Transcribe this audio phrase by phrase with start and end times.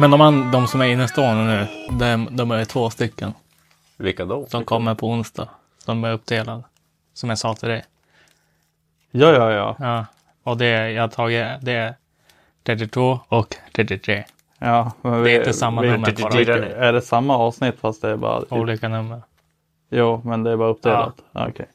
[0.00, 1.66] Men de, an- de som är innestående nu,
[1.98, 3.34] de, de är två stycken.
[3.96, 4.46] Vilka då?
[4.46, 5.48] Som kommer på onsdag.
[5.78, 6.62] Som är uppdelade.
[7.14, 7.84] Som jag sa till dig.
[9.10, 9.76] Ja, ja, ja.
[9.78, 10.06] Ja.
[10.42, 11.94] Och det jag har tagit, det är
[12.64, 14.24] 32 och 33.
[14.58, 16.62] ja men Det är vi- inte samma vi- nummer vi- dem.
[16.76, 18.42] Är det samma avsnitt fast det är bara...
[18.54, 19.22] Olika nummer.
[19.90, 21.14] Jo, men det är bara uppdelat.
[21.32, 21.48] Ja.
[21.48, 21.66] Okej.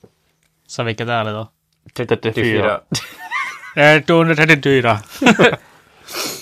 [0.68, 1.48] Så vilket är det då?
[1.94, 2.80] 34.
[3.76, 5.00] Det är 234.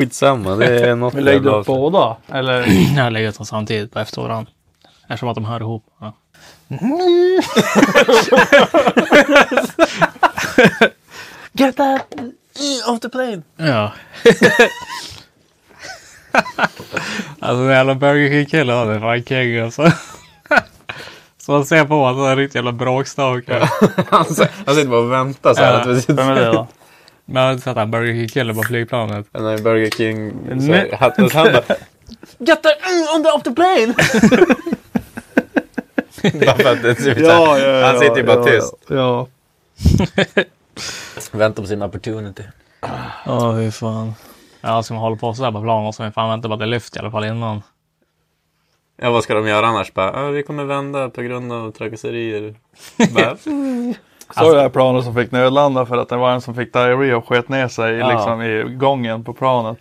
[0.00, 2.66] Skitsamma, det är något Vi lägger upp båda, eller?
[2.96, 4.46] Jag lägger dem samtidigt på efterhand.
[5.08, 5.84] Eftersom att de hör ihop.
[6.00, 6.12] Ja.
[11.52, 12.14] Get that
[12.86, 13.42] off the plane!
[13.56, 13.92] Ja.
[17.40, 19.82] alltså den jävla Burger King-killen han är fan king alltså.
[21.38, 23.68] Så man ser på att han är en riktig jävla bråkstake.
[24.10, 25.72] Han sitter bara och väntar så här.
[25.72, 25.80] Ja.
[25.80, 26.66] att vi Vem är det då?
[27.34, 29.26] Har sett han Burger King-killen på flygplanet.
[29.32, 30.32] Är Burger King.
[30.48, 30.96] Så Nej.
[31.00, 31.62] han, han bara
[32.38, 32.76] Get that
[33.16, 33.86] on the off the plane!
[36.46, 37.82] bara för att det ser ut så här.
[37.82, 38.74] Han sitter ju bara tyst.
[38.88, 39.26] Ja.
[41.32, 42.42] Väntar på sin opportunity.
[43.26, 44.14] Åh, fy fan.
[44.60, 46.98] Ja, ska man hålla på sådär på planen man fan vänta på att det lyfter
[46.98, 47.62] i alla fall innan.
[49.02, 49.94] Ja, vad ska de göra annars?
[49.94, 52.54] Bara, "Ja, vi kommer vända på grund av trakasserier.
[53.14, 53.36] Bara,
[54.34, 57.14] Så det här planet som fick nödlanda för att det var en som fick diarré
[57.14, 58.08] och sket ner sig Ja.
[58.10, 59.78] liksom i gången på planet.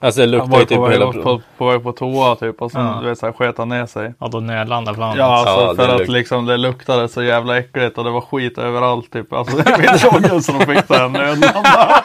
[0.00, 1.12] alltså det var ju typ på, hela...
[1.12, 2.98] på, på väg på toa typ och sen Ja.
[3.02, 4.14] du vet så här, sket han ner sig.
[4.18, 5.16] Ja, då nödlandar planet.
[5.18, 8.20] Ja, alltså Ja, det för att liksom det luktade så jävla äckligt och det var
[8.20, 9.32] skit överallt typ.
[9.32, 12.02] Alltså det var så de fick det här nödlanda.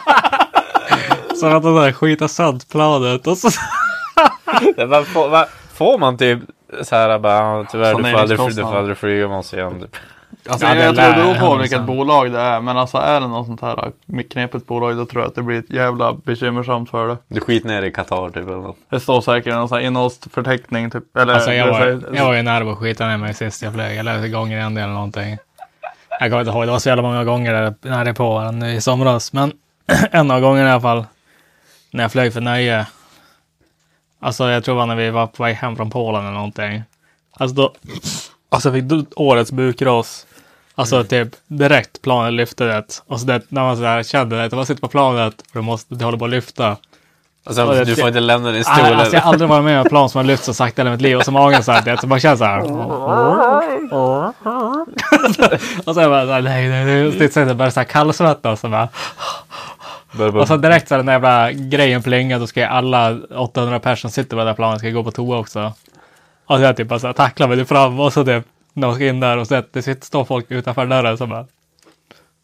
[1.40, 3.48] Så att de där skita sönder planet och så...
[4.76, 6.38] Det var, får, va, får man typ
[6.82, 8.70] så här bara, "Ja, tyvärr du får, aldrig, fly- du Saneringskostnad.
[8.72, 9.80] får aldrig flyga med oss igen.
[9.80, 9.96] Typ.
[10.48, 12.60] Alltså, Ja, det jag tror det beror på vilket bolag det är.
[12.60, 13.92] Men alltså är det något sånt här
[14.30, 17.16] knepigt bolag då tror jag att det blir ett jävla bekymmersamt för det.
[17.28, 18.76] Du skit ner i Qatar typ eller något.
[18.90, 21.16] Det står säkert i någon sån här innehållsförteckning typ.
[21.16, 23.34] Eller, Alltså jag det var, säger- jag var ju nära på att skita ner mig
[23.34, 23.96] sist jag flög.
[23.98, 25.38] Eller gånger en eller någonting.
[26.20, 28.80] Jag kommer inte ihåg, det var så jävla många gånger där nära på varandra i
[28.80, 29.32] somras.
[29.32, 29.52] Men
[30.10, 31.04] en av gångerna i alla fall.
[31.90, 32.86] När jag flög för nöje.
[34.20, 36.82] Alltså jag tror det var när vi var på väg hem från Polen eller någonting.
[37.32, 37.74] Alltså då.
[38.50, 40.26] Alltså fick du årets bukras.
[40.78, 43.02] Alltså typ direkt planet lyfte det.
[43.06, 44.56] Och så det, när man så här kände det.
[44.56, 46.76] Man sitter på planet och du, måste, du håller på att lyfta.
[47.46, 48.94] Och sen, Ja, det- du får inte lämna din Nej, stol.
[49.00, 50.84] Alltså, jag har aldrig varit med om ett plan som har lyft så sakta i
[50.84, 51.16] hela mitt liv.
[51.16, 52.60] Och så magen så här, det, så man känner så här.
[55.84, 57.26] och så är så här, nej, nej, nej.
[57.26, 58.64] Och så bara så här kallsvettas.
[58.64, 58.88] Och, bara,
[60.40, 62.38] och så direkt så här, den jävla grejen plingar.
[62.38, 65.10] Då ska jag alla 800 personer som sitter på det där planet ska gå på
[65.10, 65.72] toa också.
[66.46, 68.00] Och så jag typ bara så här, tacklar mig fram.
[68.00, 68.44] Och så typ
[68.80, 71.18] när ska in där och så det sitter, står folk utanför dörren.
[71.18, 71.46] Så bara.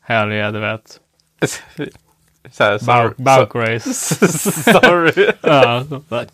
[0.03, 1.01] Herre, du vet.
[2.53, 2.79] så här,
[4.73, 5.33] sorry.
[5.41, 6.25] Ja, så.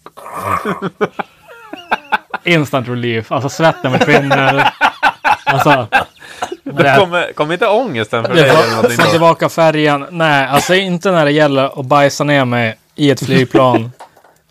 [2.45, 3.33] Instant relief.
[3.33, 4.73] Alltså svetten försvinner.
[5.45, 5.89] Alltså.
[6.63, 8.53] Det, Kommer, kommer inte ångesten för det dig?
[8.83, 9.11] då?
[9.11, 10.07] tillbaka färgen.
[10.11, 13.93] Nej, alltså inte när det gäller att bajsa ner mig i ett flygplan.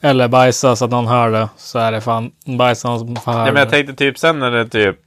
[0.02, 1.50] Eller bajsa så att någon hör det.
[1.58, 4.40] Så är det fan bajsa någon som får höra Ja, men jag tänkte typ sen
[4.40, 4.98] när det typ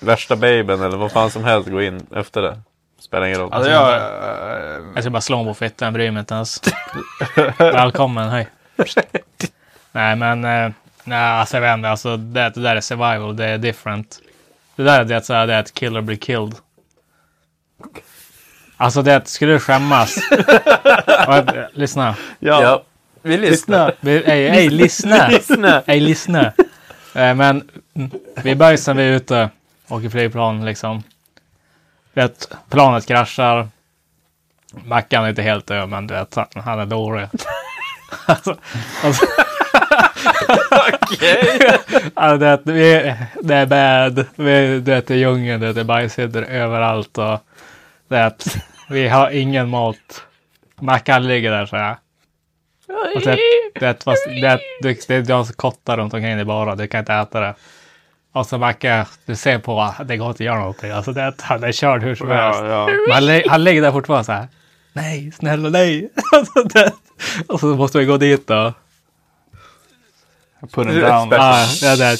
[0.00, 2.58] värsta babyn eller vad fan som helst går in efter det.
[3.00, 3.52] Spelar ingen roll.
[3.52, 3.94] Alltså jag...
[3.96, 6.60] eh, Jag ska bara slå på fittan, jag bryr mig inte ens.
[7.58, 8.48] Välkommen, hej.
[9.92, 10.70] nej, men eh,
[11.04, 14.18] nej, alltså jag vet inte, alltså det, det där är survival, det är different.
[14.76, 16.54] Det där det är, så här, det är att kill or be killed.
[18.76, 20.16] Alltså det är att, skulle du skämmas.
[21.72, 22.14] Lyssna.
[22.38, 22.62] ja.
[22.62, 22.82] Ja,
[23.22, 23.94] vi lyssnar.
[24.02, 25.30] Ej, ej, lyssna.
[25.86, 26.52] Ej, lyssna.
[27.14, 27.70] Eh, men
[28.42, 29.50] vi bajsar vi är ute,
[29.90, 31.02] åker flygplan liksom.
[32.12, 33.68] vet, planet kraschar.
[34.84, 37.28] Mackan är inte helt död, men du vet, han, är dålig.
[38.26, 38.56] alltså,
[39.04, 39.26] alltså,
[41.02, 41.60] Okej.
[42.14, 44.26] alltså, det, är- vi, det är bad.
[44.34, 47.18] Vi, det är djungeln, det är bajshyddor överallt.
[47.18, 47.40] Och,
[48.08, 48.26] det är
[48.88, 50.24] vi har ingen mat.
[50.80, 51.96] Mackan ligger där så här.
[53.14, 53.38] Och det,
[53.74, 56.74] det, fast det, det, det är de som kottar runt omkring dig bara.
[56.76, 57.54] Du kan inte äta det.
[58.32, 60.90] Och så Macke, du ser på att det går inte att göra någonting.
[60.90, 62.60] Alltså det, han är körd hur som helst.
[62.60, 62.86] Ja, ja.
[63.06, 64.48] Men han, lä- han ligger där fortfarande så här.
[64.92, 66.10] Nej, snälla nej.
[66.32, 66.92] Alltså, det,
[67.48, 68.72] och så måste vi gå dit då.
[70.60, 71.28] Put it down.
[71.30, 72.16] Ja, ja, det.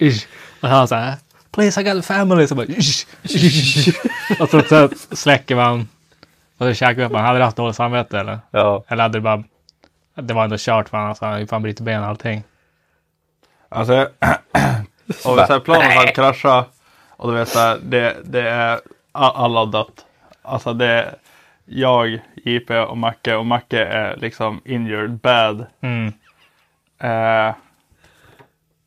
[0.60, 1.14] Och han så här.
[1.50, 2.46] Please, I got a family.
[2.46, 2.66] Så bara,
[4.40, 5.88] och så, så släcker man.
[6.58, 7.12] Och så käkar vi upp.
[7.12, 8.38] Han hade haft dåligt samvete eller?
[8.50, 8.84] Ja.
[8.88, 9.44] Eller hade det bara...
[10.14, 11.08] Det var ändå kört för honom.
[11.08, 12.42] Alltså, han hade ju fan brutit ben och allting.
[13.68, 14.08] Alltså,
[15.08, 16.68] och så här, planet hade kraschat
[17.16, 18.80] och du vet så här, det, det är
[19.12, 20.04] alla har dött.
[20.42, 21.14] Alltså det är
[21.64, 25.66] jag, JP och Macke och Macke är liksom injured bad.
[25.80, 26.06] Mm.
[27.00, 27.54] Eh,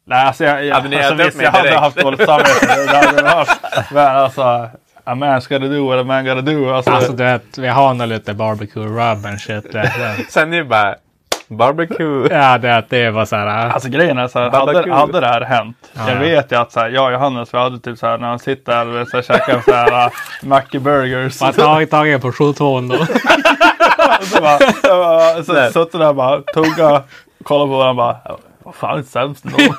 [0.06, 2.86] nej, alltså jag, jag, Hade alltså, visst, jag hade haft dåligt samvete.
[2.92, 3.92] Det hade jag haft.
[3.92, 4.70] Men alltså,
[5.04, 6.70] a man's gotta do what a man gotta do.
[6.70, 9.72] Alltså, Alltså du vet, vi har nog lite barbecue rub and shit.
[9.72, 10.26] Det, det.
[10.30, 10.96] Sen ni bara
[11.52, 12.28] barbecue.
[12.32, 13.66] Ja, det, det var så här.
[13.68, 15.92] äh, Alltså grejen är så här, hade, hade det här hänt.
[15.94, 16.10] Ja.
[16.10, 18.28] Jag vet ju att så här, jag och Johannes, vi hade typ så här när
[18.28, 20.12] han sitter där och så här, käkar så här uh,
[20.44, 21.42] Mackie Burgers.
[21.42, 23.06] Man tagit en portion tån då.
[24.22, 27.04] så bara, bara, så, suttit där bara, tugga,
[27.44, 29.58] kolla på varandra bara, vad fan är sämst ändå?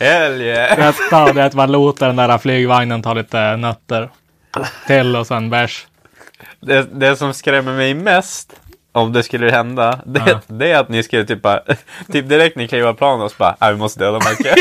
[0.00, 0.76] Hell yeah.
[0.76, 4.08] Det är att man låter den där flygvagnen ta lite nötter
[4.86, 5.86] till och sen bärs.
[6.60, 8.61] Det, det som skrämmer mig mest
[8.92, 10.40] om det skulle hända, det, Ja.
[10.46, 11.60] det är att ni skulle typ bara,
[12.12, 14.54] typ direkt ni kliver av planen och så bara, "Nej, vi måste döda Macke.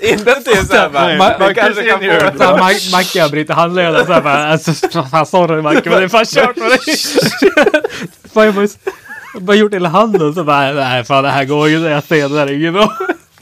[0.02, 3.56] Inte typ såhär bara, Ma- vi kanske kan få Så här, Mac- Macke har brutit
[3.56, 4.72] handleden så här bara, alltså,
[5.10, 6.78] fan sorry Macke men det är fan kört för dig.
[8.34, 8.44] Fan
[9.34, 12.04] jag bara gjort hela handen så bara, nej fan det här går ju inte, jag
[12.04, 12.92] ser det där är inget bra.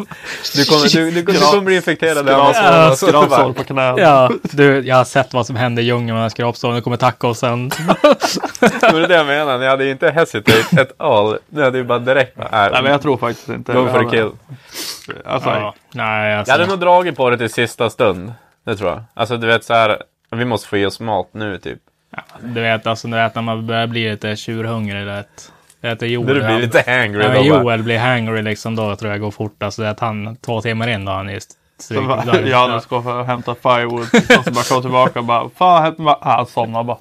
[0.54, 3.94] Du kommer, du, du, du kommer bli infekterad av Ja, Skrapsår bara, på knät.
[3.98, 7.26] Ja, du, jag har sett vad som hände i djungeln med skrapsåren, du kommer tacka
[7.26, 7.68] oss sen.
[8.80, 11.38] Det var det jag menade, ni hade ju inte hesitate at all.
[11.48, 13.72] Ni hade ju bara direkt bara, Nej men jag tror faktiskt inte.
[13.72, 14.30] go for the kill.
[15.24, 16.52] Alltså, Ja, nej alltså.
[16.52, 18.32] Jag hade nog dragit på det till sista stund.
[18.66, 19.02] Det tror jag.
[19.14, 21.78] Alltså du vet så här, vi måste få i oss mat nu typ.
[22.40, 25.06] Du vet, alltså, du vet när man börjar bli lite tjurhungrig.
[25.06, 25.24] Det,
[25.80, 26.26] det heter Joel.
[26.26, 27.40] Du blir lite hangry Ja.
[27.42, 29.62] Joel blir hangry liksom då tror jag går fort.
[29.62, 33.54] Alltså att han två timmar in då han just så bara, går för att hämta
[33.54, 34.00] firewood
[34.38, 36.16] och så bara kom tillbaka och bara, fan hette man?
[36.20, 36.96] Ah, han somnade bara.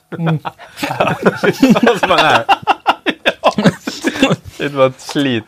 [1.81, 2.45] Och så bara, nej.
[4.57, 5.43] Det var ett slit.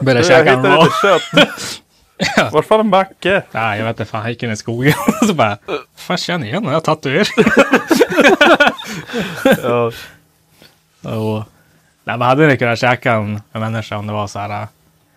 [0.00, 0.84] Börjar Jag käka en hittade raw.
[0.84, 2.52] lite kött.
[2.52, 3.42] Vart fan är Macke?
[3.52, 4.20] Nej, jag vet inte fan.
[4.20, 4.92] Han gick in i skogen.
[5.26, 5.58] så bara,
[5.96, 7.50] fan känner igen den här tatueringen.
[9.62, 9.92] Ja.
[11.10, 11.44] Och,
[12.06, 14.66] nej, men hade ni kunnat käka en, en människa om det var så här.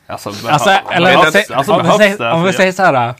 [0.07, 3.13] Alltså, Alltså, eller behövs, säg- alltså, om, vi säger, om vi säger så här.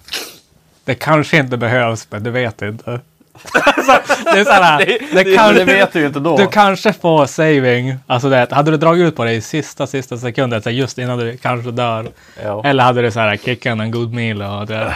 [0.86, 3.00] Det kanske inte behövs, men du vet inte.
[3.54, 4.78] Alltså, det är så här.
[4.86, 6.38] Det- Det, det- kan, det vet du ju inte då.
[6.38, 7.96] Du kanske får saving.
[8.08, 11.18] Alltså det, hade du dragit ut på det i sista, sista sekunden, så just innan
[11.20, 12.08] du kanske dör.
[12.44, 12.62] Ja.
[12.66, 14.94] Eller hade du så här kickat en good meal och det.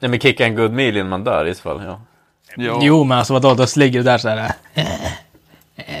[0.00, 1.82] Nej men kicka en good meal innan man dör i så fall.
[1.86, 2.00] Ja.
[2.56, 2.78] Jo.
[2.82, 4.52] Jo, men alltså vadå, då ligger du där så här.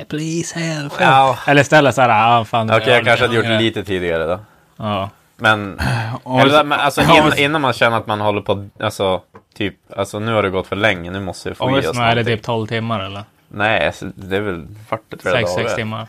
[0.08, 0.92] Please help.
[1.00, 1.38] Ja.
[1.46, 2.70] Eller istället så här, ah, fan.
[2.70, 4.40] Okej, jag kanske hade gjort det lite tidigare då.
[4.76, 5.10] Ja.
[5.36, 5.80] Men,
[6.40, 9.20] eller, men alltså, vi- innan, innan man känner att man håller på, alltså,
[9.56, 11.86] typ, alltså nu har det gått för länge, nu måste vi få Om i vi
[11.86, 12.24] oss är det någonting.
[12.36, 13.22] typ 12 timmar eller?
[13.48, 15.74] Nej, alltså, det är väl 40 flera 6-6 dagar.
[15.76, 16.06] timmar.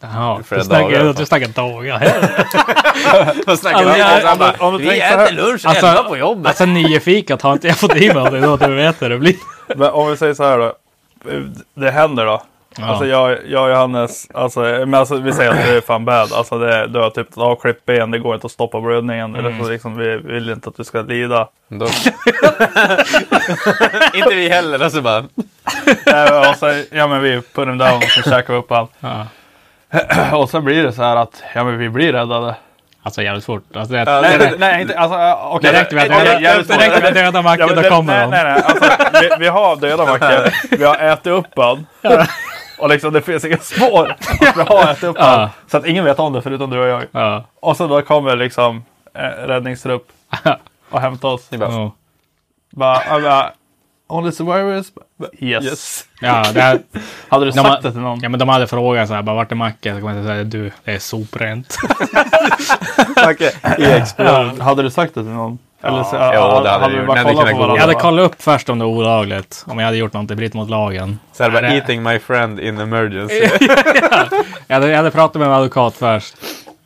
[0.00, 1.98] Jaha, du snackar, du snackar dagar.
[3.56, 4.38] Snackar Alltså, vi jag- om?
[4.38, 6.46] Bara, om du äter lunch Alltså- elva på jobbet.
[6.46, 9.08] Alltså nio fikat har inte jag fått i mig av det då, du vet hur
[9.10, 9.34] det blir.
[9.76, 10.72] Men om vi säger så här då.
[11.74, 12.42] Det händer då.
[12.78, 12.86] Ja.
[12.86, 16.32] Alltså jag, jag och Johannes, alltså, men alltså vi säger att det är fan bad.
[16.32, 19.36] Alltså det, du har typ ett avklippt ben, det går inte att stoppa blödningen.
[19.36, 21.48] Eller så liksom, vi vill inte att du ska lida.
[21.68, 21.86] Då...
[24.14, 25.24] inte vi heller, alltså bara.
[26.06, 28.88] Äh, och så, ja men vi put him down och så käkar vi upp han.
[29.00, 29.26] Ja.
[30.36, 32.54] Och så blir det så här att, ja men vi blir räddade.
[33.02, 33.62] Alltså jävligt fort.
[33.76, 35.72] Alltså, det, Ja, Nej, det- nej, nej inte, alltså äh, okej.
[35.72, 38.30] Direkt vid att döda- döda Ja, Macke, men då det- kommer nej, de.
[38.30, 38.62] nej, nej.
[38.66, 38.84] Alltså,
[39.22, 40.52] vi, vi har döda Macke.
[40.70, 41.86] Vi har ätit upp han.
[42.78, 45.16] Och liksom det finns inga spår att vi har ätit upp.
[45.18, 45.50] Ja.
[45.66, 47.04] Så att ingen vet om det förutom du och jag.
[47.12, 47.44] Ja.
[47.60, 50.08] Och så då kommer liksom eh, räddningstrupp
[50.90, 51.50] och hämtar oss.
[51.50, 51.92] Ni bara, Ja.
[52.70, 53.52] Bara, jag bara,
[54.08, 54.86] Only survivors?
[55.38, 55.64] Yes.
[55.64, 56.04] yes.
[56.20, 56.78] Ja, det här,
[57.28, 58.20] Hade du sagt det till någon?
[58.22, 59.94] ja, men de hade frågat så här, bara, vart är Macke?
[59.94, 61.76] Så kommer jag säga, du, det är soprent.
[63.30, 64.52] Okej, i explode.
[64.58, 64.64] Ja.
[64.64, 65.58] Hade du sagt det till någon?
[65.86, 67.06] Eller så, Ja, ja, det hade du vi gjort.
[67.06, 67.76] bara hade kollat på varandra.
[67.76, 69.64] Jag hade kollat upp först om det var olagligt.
[69.66, 71.18] Om jag hade gjort något i bryt mot lagen.
[71.32, 73.48] Så här bara, det- eating my friend in emergency.
[74.68, 76.34] Jag hade, jag hade pratat med en advokat först.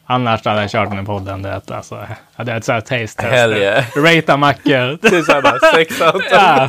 [0.07, 1.43] Annars hade jag kört den i podden.
[1.43, 3.35] Det, att, alltså, jag hade ett sånt här taste test.
[3.35, 3.85] Hell yeah.
[3.97, 4.99] Rata mackor.
[5.11, 6.23] Det är såhär bara, sex out.
[6.33, 6.69] ja.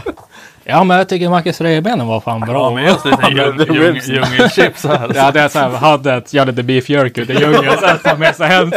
[0.63, 2.53] ja, men jag tycker Mackes revbenen var fan bra.
[2.69, 4.85] Ja, men just det, djung- djung- djungelchips.
[5.15, 7.77] Ja, det är så här, hade ett, jag hade lite beef jerky ute i djungeln.
[7.79, 8.71] Så att ta med sig hem.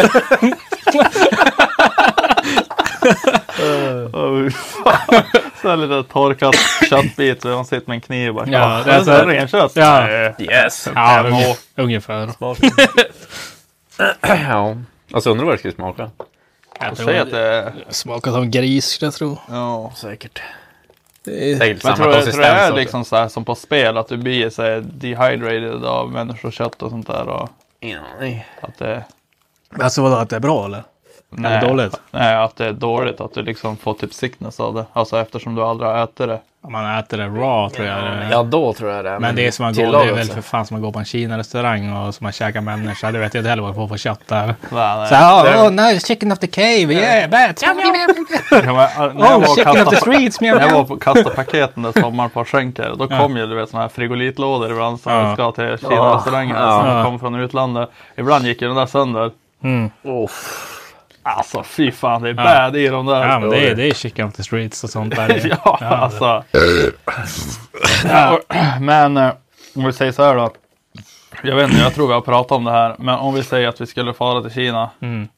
[3.55, 5.23] Fan.
[5.63, 6.55] Så här lite torkat
[6.91, 8.47] köttbit så man sitter med en kniv och bara.
[8.49, 9.73] Ja, Ja, det är så här- renkött.
[9.77, 10.09] Ja.
[10.39, 10.89] Yes.
[10.95, 12.31] Ja, unge- ungefär.
[14.49, 14.77] ja.
[15.13, 16.11] Alltså undrar vad det skulle smaka.
[16.81, 19.39] Jag Säg att tror det smakar som gris, skulle jag tro.
[19.49, 19.93] Ja.
[19.97, 20.43] Säkert.
[21.25, 22.77] Det är, Säkert Men samma tror, jag- tror det är konsistens.
[22.77, 26.91] liksom så här som på spel att du blir så här dehydrated av människokött och
[26.91, 27.49] sånt där och
[28.21, 28.47] Nej.
[28.61, 29.05] att det
[29.81, 30.83] alltså vadå, att det är bra eller?
[31.39, 32.01] Eller dåligt?
[32.11, 34.85] Nej, att det är dåligt att du liksom får typ sickness av det.
[34.93, 36.41] Alltså eftersom du aldrig har ätit det.
[36.67, 38.29] Om man äter det raw tror jag det är.
[38.31, 39.19] Ja, då tror jag det.
[39.19, 40.99] Men det är som att gå, det är väl för fan som att gå på
[40.99, 43.13] en Kina-restaurang och som att käka människa.
[43.13, 44.47] Du vet jag inte heller vad jag får för kött där.
[44.47, 45.09] Nej, nej.
[45.09, 47.65] Så här, oh, nice chicken of the cave, yeah, bats.
[47.67, 52.01] Men, jag var Oh, chicken of the streets, när jag var på kasta paketen där
[52.01, 52.95] sommaren på skänker.
[52.99, 55.35] Då kom ju du vet såna här frigolitlådor ibland som Ja.
[55.35, 56.55] ska till Kina-restauranger.
[56.55, 56.81] Ja.
[56.81, 57.05] Som Ja.
[57.05, 57.91] kom från utlandet.
[58.17, 59.31] Ibland gick ju den där sönder.
[59.63, 59.91] Mm.
[60.03, 60.31] Oh.
[61.27, 63.29] Alltså fy fan, det är bad i de där.
[63.29, 65.57] Ja, men det är, det är chicken of the streets och sånt där.
[65.65, 66.45] Ja, alltså.
[68.09, 68.41] Ja,
[68.81, 69.33] men eh,
[69.77, 70.51] om vi säger så här då.
[71.43, 72.95] Jag vet inte, jag tror vi har pratat om det här.
[72.99, 74.91] Men om vi säger att vi skulle fara till Kina.
[75.01, 75.29] Mm.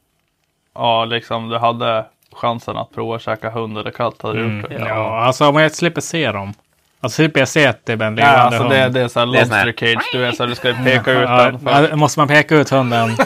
[0.75, 4.13] Ja, liksom du hade chansen att prova att käka hund eller katt.
[4.23, 4.59] Hade Mm.
[4.61, 4.75] gjort det?
[4.89, 6.53] Ja, alltså om jag slipper se dem.
[7.01, 8.69] Alltså slipper jag se typ en Ja, levande alltså hund.
[8.71, 10.09] det, det är Det är sån här- lobster cage.
[10.13, 11.59] Du vet så här, du ska peka ut Ja, den.
[11.59, 13.09] För, ja, måste man peka ut hunden?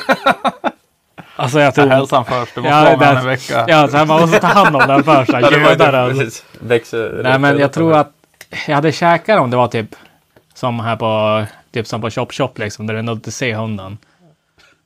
[1.41, 1.87] alltså jag tror...
[1.87, 2.55] hälsan först.
[2.55, 3.65] Du måste Ja, vara det- den en vecka.
[3.67, 5.31] Ja, så här, man måste ta hand om den först.
[5.31, 6.09] så här, Ja, göda.
[6.59, 7.19] Växer.
[7.23, 8.11] Nej, men jag tror att
[8.67, 9.95] jag hade käkat om det var typ
[10.53, 11.43] som här på
[11.73, 13.97] typ som på Chop Chop liksom, där du ändå inte ser hunden.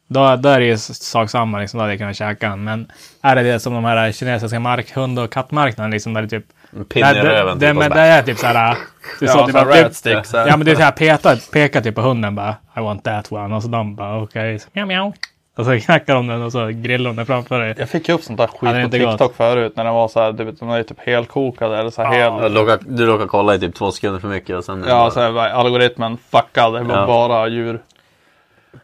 [0.08, 2.64] Då, då är det ju sak samma, liksom, då hade jag kunnat käka den.
[2.64, 6.28] Men är det det som de här kinesiska mark, hund och kattmarknaden, liksom, där det
[6.28, 6.46] typ...
[6.90, 7.60] Pinne i röven.
[7.60, 8.78] det, typ, men så det är typ såhär...
[9.20, 10.26] Det är så Ja, typ, så här att- rat stick.
[10.26, 10.48] Så här.
[10.48, 13.56] Ja men det är såhär peta, peka typ på hunden bara I want that one
[13.56, 14.68] och så de bara okej, okay.
[14.74, 15.14] mjau mjau.
[15.56, 17.76] Och så knackar de den och så grillar de den framför dig.
[17.78, 20.20] Jag fick ju upp sånt där Ja, skit på TikTok förut när den var så
[20.20, 22.54] här, du vet, de är typ helkokade eller så här Ja, hel.
[22.54, 24.86] du råkar- Du råkar kolla i typ två sekunder för mycket och sen...
[24.88, 26.74] Ja, bara- så här, algoritmen fuckad.
[26.74, 27.06] Det var Ja.
[27.08, 27.82] bara djur.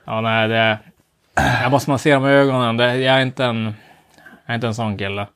[0.06, 0.78] Ja nej det...
[1.62, 2.78] Jag måste man se dem i ögonen.
[2.78, 3.64] Det, jag är inte en...
[4.46, 5.28] Jag är inte en sån kille.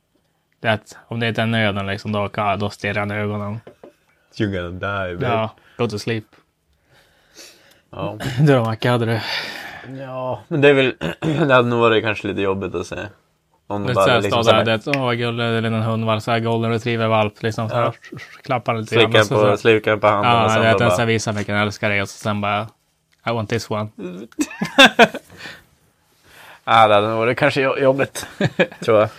[0.62, 3.22] Det är att, om det inte är nöden liksom, då, kan- då stirrar jag i
[3.22, 3.60] ögonen.
[4.36, 4.70] You're gonna
[5.08, 5.27] die, babe.
[5.27, 6.24] Ja, go to sleep.
[7.92, 8.18] Ja.
[8.39, 9.20] Du då Macke, hade du?
[10.00, 10.94] Ja, men det är väl...
[11.48, 12.96] det hade nog varit kanske lite jobbigt att se.
[13.68, 16.72] Om de Lite bara liksom där, såhär, det, åh gullig, en liten hundvalp, såhär golden
[16.72, 17.70] retriever-valp liksom.
[17.70, 17.94] Så här,
[18.44, 19.15] Klappar lite grann.
[19.15, 20.98] och så- på, så- slicka på handen och Ja, sen jag då vet, bara...
[20.98, 21.06] bara...
[21.06, 22.68] visa hur mycket älskar dig och så sen bara
[23.27, 23.88] I want this one.
[26.68, 28.27] Ja, det hade nog varit kanske jo- jobbigt.
[28.86, 29.10] tror jag.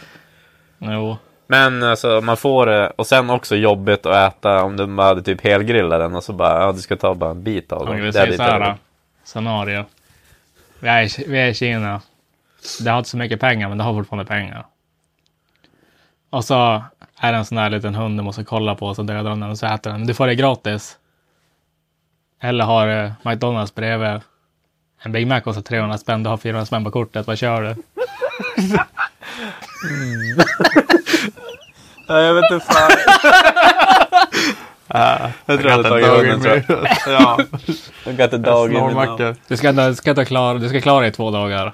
[0.79, 1.17] Jo.
[1.47, 5.23] Men alltså man får det och sen också jobbigt att äta om du bara hade
[5.23, 7.97] typ helgrillat den och så bara ja du ska ta bara en bit av den.
[7.97, 8.61] vi Det så här.
[8.61, 8.77] varit-
[9.25, 9.85] Scenario.
[10.81, 12.01] Vi är, vi är i Kina.
[12.81, 14.67] Det har inte så mycket pengar, men det har fortfarande pengar.
[16.31, 16.85] Och så
[17.21, 19.51] är det en sån här liten hund du måste kolla på, så dödar de den
[19.51, 20.07] och så äter den.
[20.07, 20.99] Du får det gratis.
[22.41, 24.21] Eller har eh, McDonalds bredvid.
[25.03, 27.27] En Big Mac kostar 300 spänn, du har 400 spänn på kortet.
[27.27, 27.75] Vad kör du?
[32.09, 32.91] Ja, jag vet inte fan.
[34.89, 36.89] jag tror jag hade tagit hunden tror jag.
[37.07, 37.39] Ja,
[38.07, 39.35] Jag got a dog in.
[39.49, 41.73] Du ska, du ska, inte klara, du ska klara dig i två dagar.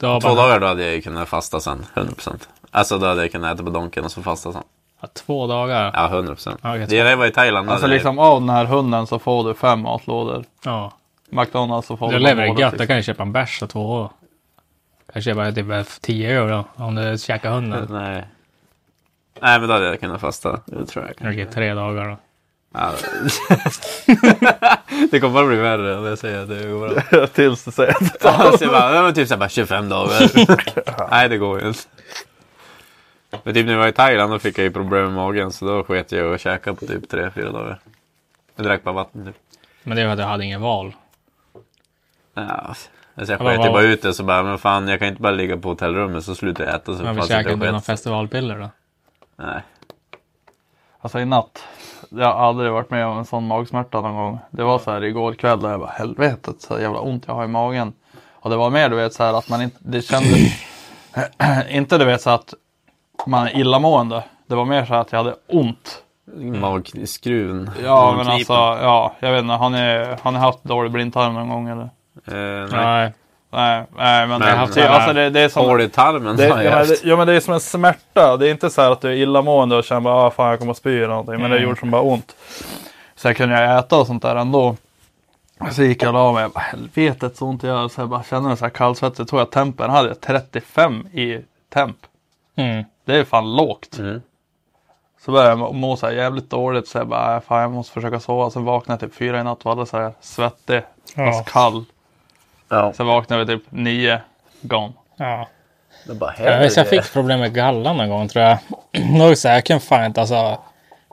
[0.00, 2.48] Har Två bara- dagar då hade jag ju kunnat fasta sen, 100%.
[2.70, 4.62] Alltså då hade jag kunnat äta på Donken och så fasta sen.
[5.00, 5.90] Ja, två dagar?
[5.94, 6.58] Ja, 100%.
[6.62, 6.86] Ja, okej.
[6.86, 7.70] det jag var i Thailand.
[7.70, 10.44] Alltså jag- liksom av den här hunden så får du fem matlådor.
[10.64, 10.92] Ja.
[11.30, 12.78] McDonalds så får Du du lever bara gött.
[12.78, 14.10] Då kan du köpa en bärs och två.
[15.12, 17.86] Kanske köpa typ 10 euro om du käkar hunden.
[17.90, 18.24] Nej.
[19.42, 20.60] Nej, men då hade jag kunnat fasta.
[20.66, 21.30] Det tror jag.
[21.32, 22.16] Okej, tre dagar då.
[22.74, 22.92] Ja.
[25.10, 27.26] det kommer bara bli värre om jag säger att det går bra.
[27.34, 31.10] Tills du säger att Alltså, jag bara, det var typ så här, bara 25 dagar.
[31.10, 31.80] Nej, det går ju inte.
[33.42, 35.64] Men typ när jag var i Thailand då fick jag ju problem med magen så
[35.64, 37.78] då sket jag och käka på typ 3-4 dagar.
[38.56, 39.36] Jag drack bara vatten typ.
[39.82, 40.94] Men det är för att jag hade ingen val.
[42.34, 45.08] Ja, alltså jag Ja, sket ju bara ut det så bara, men fan jag kan
[45.08, 47.84] inte bara ligga på hotellrummet så slutar jag äta så Men vi käkade inte sket.
[47.86, 48.70] festivalpiller då.
[49.36, 49.62] Nej.
[51.00, 51.64] Alltså i natt.
[52.16, 54.38] Jag har aldrig varit med om en sån magsmärta någon gång.
[54.50, 57.44] Det var så här igår kväll där jag bara helvetet så jävla ont jag har
[57.44, 57.92] i magen.
[58.32, 60.52] Och det var mer du vet så här att man inte, det kändes
[61.70, 62.54] inte du vet så att
[63.26, 64.24] man är illamående.
[64.46, 66.00] Det var mer så att jag hade ont.
[66.36, 67.70] Magskruven.
[67.82, 69.54] Ja, men alltså, ja, jag vet inte.
[69.54, 71.90] Har ni, har ni haft dålig blindtarm någon gång eller?
[72.26, 72.84] Eh, nej.
[72.84, 73.12] Nej.
[73.54, 75.64] Nej, nej men, Men- det, haft det, sådana- alltså det, det är som...
[75.66, 77.02] Hål i tarmen Det, har jag ja, men haft.
[77.02, 78.36] det, ja men det är som en smärta.
[78.36, 80.58] Det är inte så här att du är illamående och känner bara ah, fan jag
[80.58, 81.40] kommer att spy eller någonting.
[81.40, 82.36] Men det gjorde som bara ont.
[83.16, 84.76] Så jag kunde jag äta och sånt där ändå.
[85.72, 86.48] Så gick jag och la mig.
[86.54, 87.88] Helvetet så ont jag gör.
[87.88, 89.16] Så jag bara kände mig så här kallsvettig.
[89.16, 89.90] Så tog jag tempen.
[89.90, 91.40] hade jag 35 i
[91.74, 91.96] temp.
[92.56, 92.84] Mm.
[93.04, 93.98] Det är fan lågt.
[93.98, 94.22] Mm.
[95.24, 96.88] Så började jag må- så här jävligt dåligt.
[96.88, 98.50] Så jag bara, "Äh, fan jag måste försöka sova.
[98.50, 100.82] Sen vaknade jag typ fyra i natt och var så här svettig.
[101.16, 101.26] Ja.
[101.32, 101.84] Fast kall.
[102.74, 102.92] Ja.
[102.92, 104.20] Sen vaknade jag vid typ nio.
[104.60, 104.92] Gone.
[105.16, 105.48] Ja.
[106.06, 108.58] Det bara Jag, vet, jag fick problem med gallan en gång tror jag.
[109.10, 110.58] Nog så här, jag kunde fan inte alltså.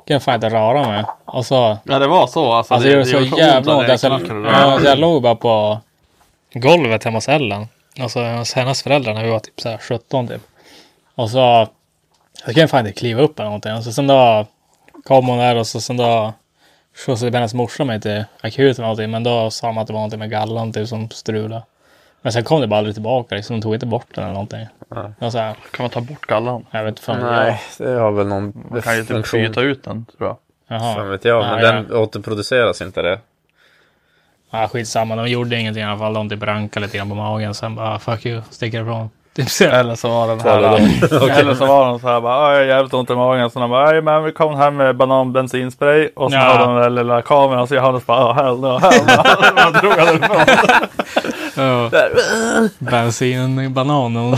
[0.07, 1.03] Kunde fan inte röra mig.
[1.25, 1.77] Och så.
[1.83, 2.73] Ja det var så alltså.
[2.73, 3.87] Alltså det gjorde så gjorde jävla när ont.
[3.87, 4.49] jag Alltså, knackade.
[4.49, 5.79] ja, jag låg bara på
[6.53, 7.67] golvet hemma hos Ellen.
[7.99, 10.41] Alltså hos hennes föräldrar när vi var typ så här 17 typ.
[11.15, 11.67] Och så.
[12.45, 13.73] Jag kunde fan inte kliva upp eller någonting.
[13.73, 14.45] Och så sen då
[15.03, 16.33] kom hon där och så sen då
[16.95, 19.11] skjutsade hennes morsa mig till akuten eller någonting.
[19.11, 21.63] Men då sa man att det var någonting med gallan typ som strulade.
[22.21, 23.55] Men sen kom det bara aldrig tillbaka liksom.
[23.55, 24.67] De tog inte bort den eller någonting.
[25.19, 25.31] Nej.
[25.31, 26.65] Så här, Kan man ta bort gallan?
[26.71, 27.13] jag vet inte.
[27.17, 29.41] Nej, det har väl någon Man kan ju typ funktion.
[29.41, 30.37] byta ut den tror jag.
[30.67, 30.95] Jaha.
[30.95, 33.19] Fan vet jag, men Ja, den återproduceras inte det.
[34.51, 35.15] Ja, skitsamma.
[35.15, 36.13] De gjorde ingenting i alla fall.
[36.13, 37.53] De typ rankade lite grann på magen.
[37.53, 39.09] Sen bara fuck you, sticker ifrån.
[39.35, 39.63] Typ så.
[39.63, 40.59] Eller så var den här.
[41.39, 43.49] Eller så var den så här bara, "Ah, jag har jävligt ont i magen.
[43.49, 46.09] Så de bara, "Aj, men vi kom här med bananbensinspray.
[46.15, 46.41] Och så Ja.
[46.41, 47.67] hade de den där lilla kameran.
[47.67, 49.71] Så jag hade bara, hell no, hell no.
[49.81, 50.57] Drog därifrån.
[51.55, 51.89] Ja.
[52.79, 54.37] Bensin, bananen.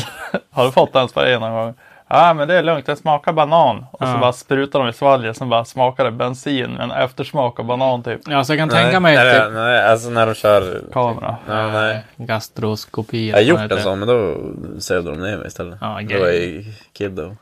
[0.52, 1.74] Har du fått den sprayen någon gång?
[2.14, 3.86] Ja men det är lugnt, det smakar banan.
[3.92, 5.38] Och så bara sprutar de i svalget.
[5.38, 6.74] Sen bara smakar det bensin.
[6.74, 8.22] Men eftersmak av banan typ.
[8.26, 10.82] Ja, så jag kan tänka mig nej, typ nej, alltså när de kör...
[10.94, 11.36] Kamera.
[11.48, 12.04] Ja, nej.
[12.16, 13.30] gastroskopi.
[13.30, 14.38] Jag har gjort det en sån, men då
[14.80, 15.78] sövde de ner mig istället.
[15.82, 16.36] Ja, det var gay.
[16.36, 17.36] i Kid då.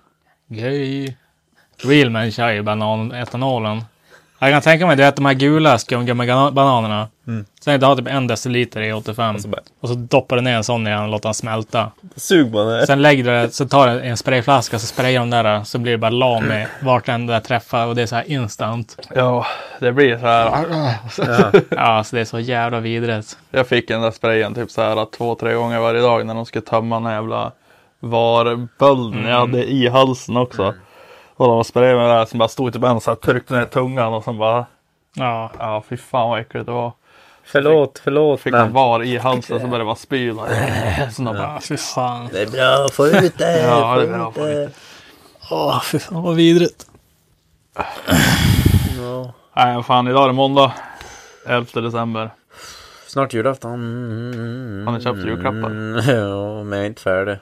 [0.48, 1.14] Gay.
[1.84, 3.82] Realman kör ju bananetanolen.
[4.44, 7.08] Jag kan tänka mig det är att de här gula skumgummibananerna.
[7.28, 7.40] Mm.
[7.40, 9.40] Alltså Sen har typ en deciliter i 85.
[9.40, 11.92] så bara- Och så doppar du ner en sån igen och låter den smälta.
[12.16, 12.88] Sug på den.
[12.88, 15.92] Sen lägger du det, så tar du en sprayflaska så sprayar de där så blir
[15.92, 19.08] det bara lam i vartenda träffar och det är så här instant.
[19.16, 19.46] Ja,
[19.80, 20.66] det blir så här.
[21.18, 21.52] Ja.
[21.70, 23.38] Ja, så det är så jävla vidrigt.
[23.52, 26.46] Jag fick den där sprayen typ så här två, tre gånger varje dag när de
[26.46, 27.52] skulle tömma den här jävla
[28.00, 30.74] varbölden jag hade i halsen också.
[31.42, 33.66] Och de sprayade med det där som bara stod typ en så här tryckte ner
[33.66, 34.66] tungan och sen bara
[35.14, 36.94] Ja, Ja fy fan vad äckligt det var.
[37.44, 38.42] Förlåt, förlåt.
[38.42, 38.74] Fick Men...
[38.74, 40.34] var i halsen så började det bara spy.
[41.12, 42.30] Så de bara, fy fan.
[42.32, 43.62] Det är bra, få ut det.
[43.64, 44.30] ja det är få bra.
[44.30, 44.74] ut För lite.
[45.52, 46.86] Åh, fy fan vad vidrigt.
[49.00, 49.34] Ja.
[49.56, 50.72] Nej fan idag är det måndag.
[51.48, 52.30] 11 december.
[53.08, 53.72] Snart julafton.
[54.88, 56.12] Har ni köpt julklappar?
[56.14, 57.34] Ja, men jag är inte färdig.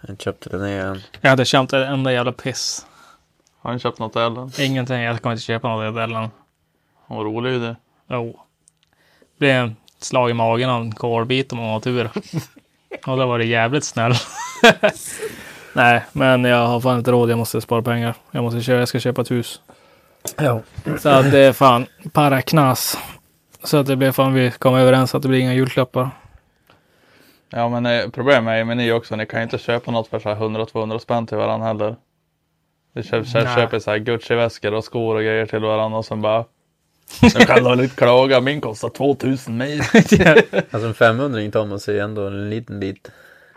[0.00, 1.00] Jag har inte köpt den igen.
[1.20, 2.86] Jag hade köpt ett enda jävla piss.
[3.64, 4.50] Har ni köpt något Ellen?
[4.58, 5.00] Ingenting.
[5.00, 6.28] Jag kommer inte köpa något i Ellen.
[7.06, 7.76] Vad rolig ju det.
[8.10, 8.40] Jo.
[9.20, 12.10] Det blev en slag i magen av en kolbit om man har tur.
[13.06, 14.14] Och då var det jävligt snäll.
[15.72, 17.30] Nej, men jag har fan inte råd.
[17.30, 18.14] Jag måste spara pengar.
[18.30, 18.78] Jag måste köra.
[18.78, 19.60] Jag ska köpa ett hus.
[20.36, 20.60] Ja.
[20.98, 22.98] Så att det är fan para knas.
[23.62, 26.10] Så att det blir fan vi kommer överens att det blir inga julklappar.
[27.50, 29.16] Ja men eh, problemet är ju med ni också.
[29.16, 31.96] Ni kan ju inte köpa något för så här 100-200 spänn till varandra heller.
[32.94, 36.44] Vi köper, köper, så här Gucci-väskor och skor och grejer till varandra och sen bara.
[37.20, 38.40] Jag kan väl inte klaga.
[38.40, 39.80] Min kostar 2000 mer.
[40.74, 43.10] Alltså en 500 tar man sig ändå en liten bit.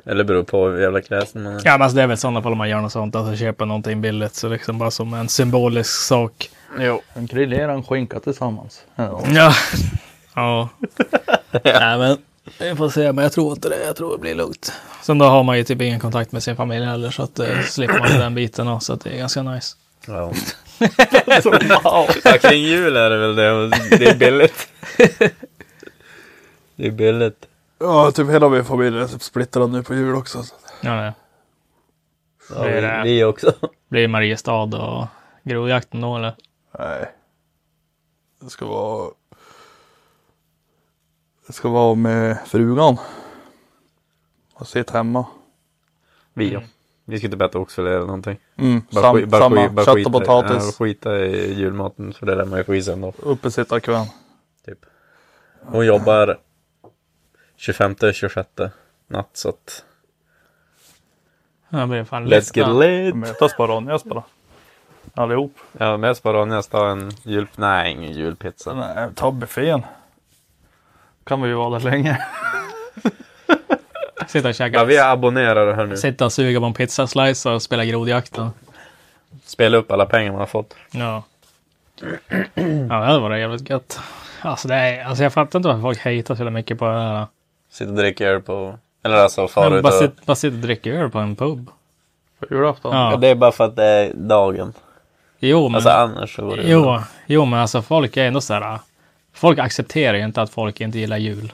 [0.05, 1.61] Eller beror på hur jävla kläsen man är.
[1.65, 3.15] Ja, men alltså det är väl i sådana fall om man gör något sånt.
[3.15, 4.35] Alltså köpa någonting billigt.
[4.35, 6.49] Så liksom bara som en symbolisk sak.
[6.79, 7.01] Jo.
[7.13, 8.81] En grillerar en skinka tillsammans.
[8.95, 9.23] Ja.
[9.27, 9.53] Ja.
[10.35, 10.69] Ja.
[11.63, 12.17] Nej, men
[12.59, 13.11] vi får se.
[13.13, 13.85] Men jag tror inte det.
[13.85, 14.73] Jag tror det blir lugnt.
[15.03, 17.11] Sen då har man ju typ ingen kontakt med sin familj heller.
[17.11, 18.67] Så att eh, slipper man den biten.
[18.67, 19.75] också, Så att det är ganska nice.
[20.07, 20.31] Ja.
[22.23, 23.69] ja, kring jul är det väl det.
[23.97, 24.67] Det är billigt.
[26.75, 27.45] Det är billigt.
[27.79, 30.43] Ja, typ hela min familj är typ splittrad nu på jul också.
[30.81, 31.13] Ja, det
[32.55, 33.01] Ja, Det är det.
[33.03, 33.53] vi, vi också.
[33.89, 35.07] blir Mariestad och
[35.43, 36.35] grovjakten då eller?
[36.79, 37.11] Nej.
[38.41, 39.11] Det ska vara.
[41.47, 42.97] Det ska vara med frugan.
[44.53, 45.25] Och sitta hemma.
[46.33, 46.61] Vi ja.
[47.05, 48.37] Vi ska typ äta oxfilé eller någonting.
[48.57, 49.55] Mm, Bara, sam, skit- bara, samma.
[49.61, 50.65] skit- bara Kött skita, och potatis.
[50.65, 53.13] Ja, skita i julmaten för det lär man ju få i sig ändå.
[53.19, 54.05] Uppesittarkvän.
[54.65, 54.85] Typ.
[55.61, 56.37] Hon jobbar
[57.57, 58.69] 25-26
[59.07, 59.83] natt så att
[61.69, 63.15] Det blir fan Let's get lit.
[63.15, 64.23] Mötas på Ronjas bara.
[65.13, 65.53] Allihop.
[65.77, 67.47] Ja, mest bara Ronja ta en jul...
[67.55, 68.73] Nej, ingen julpizza.
[68.73, 69.81] Nej, ta buffén.
[71.27, 72.17] Kan vi ju vara där länge.
[74.27, 74.83] Sitta och Ja, käka.
[74.83, 75.97] vi är abonnerade här nu.
[75.97, 78.49] Sitta och suga på en pizzaslice och spela grodjakten.
[79.45, 80.75] spela upp alla pengar man har fått.
[80.91, 81.23] Ja.
[82.55, 83.99] Ja, det hade varit jävligt gött.
[84.41, 87.25] Alltså, det är, alltså jag fattar inte varför folk hatar så mycket på det här.
[87.71, 88.77] Sitta och dricka öl på...
[89.03, 89.99] Eller alltså fara ut bara, och...
[89.99, 91.69] sitta, bara sitta och dricka öl på en pub.
[92.39, 92.95] På julafton.
[92.95, 93.11] Ja.
[93.11, 94.73] Ja, det är bara för att det är dagen.
[95.39, 97.03] Jo, men, Alltså annars så går det jo, bra.
[97.25, 98.79] jo, men alltså folk är ändå så här.
[99.37, 101.53] Folk accepterar ju inte att folk inte gillar jul.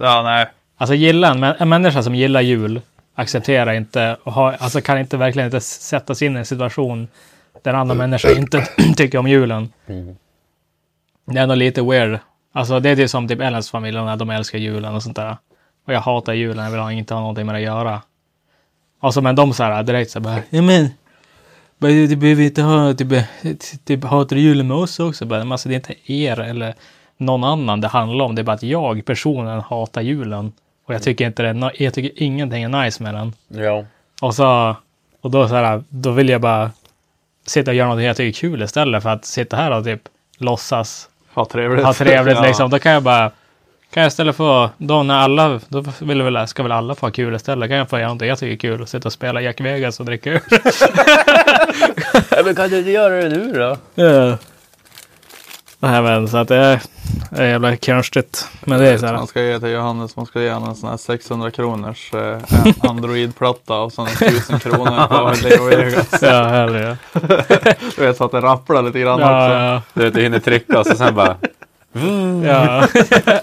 [0.00, 0.46] Ja, nej.
[0.76, 2.80] Alltså gilla en, en människa som gillar jul
[3.14, 7.08] accepterar inte och har, alltså kan inte verkligen inte sätta sig in i en situation
[7.62, 9.72] där en annan människa inte tycker om julen.
[11.26, 12.18] Det är ändå lite weird.
[12.52, 15.36] Alltså det är det som typ Ellens familjerna, de älskar julen och sånt där.
[15.86, 18.02] Och jag hatar julen, jag vill ha, inte ha någonting med det att göra.
[19.00, 20.88] Och så men de så här direkt så bara, ja men,
[21.78, 23.08] du behöver inte ha, typ,
[23.84, 25.26] typ hatar du julen med oss också?
[25.26, 26.74] Bara, men alltså det är inte er eller
[27.16, 28.34] någon annan det handlar om.
[28.34, 30.52] Det är bara att jag personligen hatar julen.
[30.86, 33.32] Och jag tycker inte det, jag tycker ingenting är nice med den.
[33.48, 33.84] Ja.
[34.22, 34.76] Och så,
[35.20, 36.70] och då så här, då vill jag bara
[37.46, 40.00] sitta och göra något jag tycker är kul istället för att sitta här och typ
[40.38, 41.84] låtsas Ha trevligt.
[41.84, 42.42] ha trevligt Ja.
[42.42, 42.70] liksom.
[42.70, 43.30] Då kan jag bara,
[43.90, 47.10] kan jag istället få, då när alla, då vill väl, ska väl alla få ha
[47.10, 47.68] kul istället.
[47.68, 50.00] Kan jag få göra något jag tycker är kul och sitta och spela Jack Vegas
[50.00, 50.40] och dricka öl.
[52.30, 53.76] ja men kan du inte göra det nu då?
[54.02, 54.38] Ja.
[55.78, 56.80] Nej men så att det är,
[57.30, 58.48] det är jävla konstigt.
[58.64, 59.12] Men det är så här.
[59.14, 62.38] Man ska ge till Johannes, man ska ge honom en sån här 600 kronors eh,
[62.80, 66.22] Android-platta och sen 1000 kronor på Leo Vegas.
[66.22, 66.98] Ja, härligt.
[67.96, 69.54] Du vet så att det rapplar lite grann Ja, också.
[69.58, 71.36] ja, Du vet, du hinner trycka och så sen bara...
[72.44, 72.86] ja.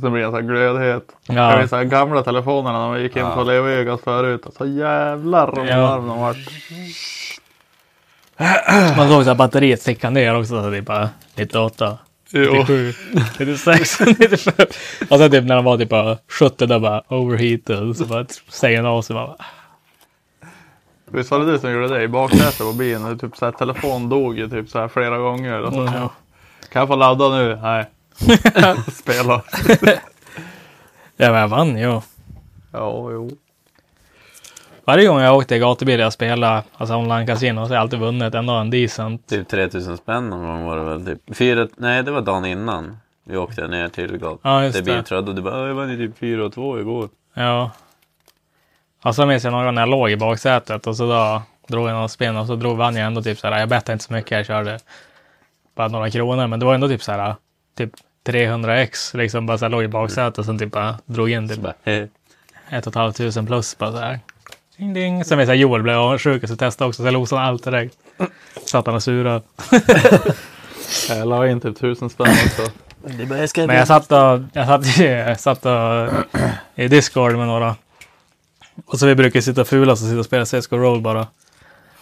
[0.00, 1.04] Sen blir jag så här glödhet.
[1.26, 1.56] Jag ja.
[1.56, 4.46] vet så här gamla telefonerna när man gick in på Leo Vegas förut.
[4.58, 5.80] Så jävlar vad Ja.
[5.80, 6.36] varm de vart.
[8.96, 10.62] Man såg så här batteriet ticka ner också.
[10.62, 11.98] Så det är bara 98.
[12.30, 12.52] Jo.
[12.52, 12.92] 97,
[13.38, 14.54] 96, 95.
[15.10, 17.96] Och sen typ när de var typ bara 70 då bara overheated.
[17.96, 19.36] Så bara stänger den av sig bara.
[21.10, 23.18] Visst var det du som gjorde det i baksätet på bilen?
[23.18, 25.60] Typ så här, telefon dog ju typ så här flera gånger.
[25.62, 25.94] Och så, Mm.
[25.94, 26.10] ja.
[26.72, 27.58] Kan jag få ladda nu?
[27.62, 27.84] Nej.
[28.92, 29.42] Spela.
[31.16, 32.00] Ja men jag vann ju.
[32.72, 33.30] Ja, jo.
[34.86, 38.34] Varje gång jag åkte gatubil och spelade alltså online casino så har jag alltid vunnit
[38.34, 39.26] ändå en decent.
[39.26, 41.06] Typ 3000 spänn någon gång var det väl.
[41.06, 41.36] Typ.
[41.36, 42.96] Fyra, nej, det var dagen innan.
[43.24, 44.38] Vi åkte ner till gat.
[44.42, 44.66] Ja,
[45.16, 47.08] och du bara, "Ja, jag vann ju typ 4 och 2 igår.
[47.34, 47.70] Ja.
[49.04, 51.88] Och så minns jag någon gång när jag låg i baksätet och så då drog
[51.88, 53.58] jag någon spinn och så drog vann jag ändå typ så här.
[53.60, 54.78] Jag bettade inte så mycket, jag körde
[55.76, 56.46] bara några kronor.
[56.46, 57.34] Men det var ändå typ så här
[57.76, 57.90] typ
[58.26, 61.48] 300 x liksom bara så här låg i baksätet och sen typ bara drog in
[61.48, 61.58] typ
[62.68, 64.20] ett och ett halvt tusen plus bara så här.
[64.76, 65.24] Ding, ding.
[65.24, 67.94] Sen vet jag Joel blev avundsjuk och så testade också så jag losade allt direkt.
[68.66, 69.40] Satt han och surade.
[71.08, 72.72] Jag la in typ tusen spänn också.
[73.66, 76.08] Men jag satt och, jag satt, i- jag satt och,
[76.74, 77.76] i Discord med några.
[78.86, 81.26] Och så vi brukar sitta fula och sitta och spela CSGO Roll bara.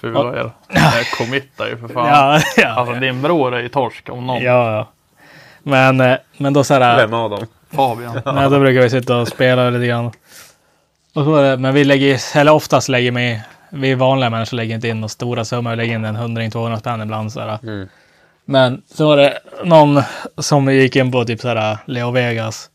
[0.00, 0.50] Fula er.
[0.68, 2.08] Jag committar ju för fan.
[2.08, 4.42] Ja, ja, Alltså din bror är ju torsk om någon.
[4.42, 4.88] ja, ja.
[5.62, 7.46] Men, eh, men då så här, Vem av dem?
[7.72, 8.20] Fabian.
[8.34, 10.10] nej, då brukar vi sitta och spela lite grann.
[11.14, 14.74] Och så var det, men vi lägger, eller oftast lägger vi, vi vanliga människor lägger
[14.74, 15.70] inte in några stora summor.
[15.70, 17.32] Vi lägger in en hundring, 200 spänn ibland.
[17.32, 17.58] Så.
[17.62, 17.88] Mm.
[18.44, 20.02] Men så var det någon
[20.38, 22.70] som gick in på typ så här Leo Vegas.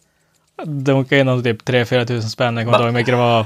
[0.64, 2.58] Dunkade in någon typ 3-4 tusen spänn.
[2.58, 3.46] Jag kommer inte ihåg hur mycket det var.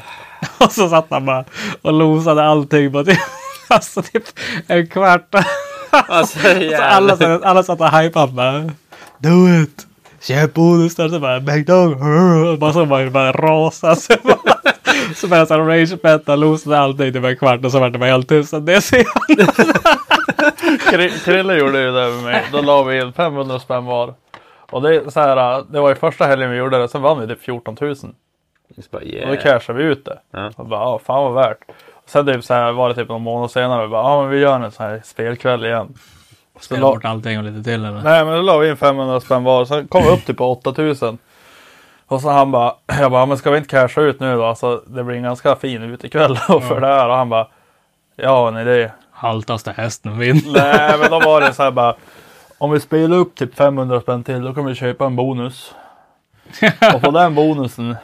[0.58, 1.46] Och så satt han bara
[1.82, 3.20] och losade allting på typ,
[3.68, 4.24] alltså typ
[4.68, 5.36] en kvart.
[5.90, 6.40] Alltså,
[6.78, 8.72] Så alla, alla satt och hypade bara.
[9.18, 9.88] Do it!
[10.22, 11.10] Köp bonus där.
[11.10, 12.58] Så bara McDonald's.
[12.58, 13.96] Bara så bara, bara rasa.
[15.16, 18.10] Så började han rage betta, losade allting typ en kvart och så var det bara
[18.10, 18.54] helt tyst.
[18.62, 19.04] Det ser
[20.92, 22.44] Kri- Krille gjorde ju det med mig.
[22.52, 24.13] Då la vi in 500 spänn var.
[24.72, 26.88] Och det, är så här, det var ju första helgen vi gjorde det.
[26.88, 27.89] Sen vann vi typ 14 000.
[28.76, 29.38] Just bara, Och då yeah.
[29.44, 30.20] cashade vi ut det.
[30.32, 30.52] Ja.
[30.56, 31.58] Och bara, ja, fan vad värt.
[31.94, 33.82] Och sen typ så här, var det typ någon månad senare.
[33.82, 35.94] Vi bara, ja men vi gör en sån här spelkväll igen.
[36.58, 38.02] Så Spela la, bort allting och lite till eller?
[38.04, 39.66] nej men då la vi in 500 spänn var.
[39.66, 41.18] Sen kom vi upp typ på 8000.
[42.13, 44.45] Och så han bara, jag bara, men ska vi inte casha ut nu då?
[44.45, 47.10] Alltså det blir en ganska fin utekväll för det här.
[47.10, 47.47] Och han bara,
[48.15, 48.89] ja en idé.
[49.12, 50.54] Haltaste hästen vinner.
[50.54, 51.95] Nej men då var det så här bara.
[52.58, 55.73] Om vi spelar upp typ 500 spänn till då kommer vi köpa en bonus.
[56.93, 57.95] Och på den bonusen.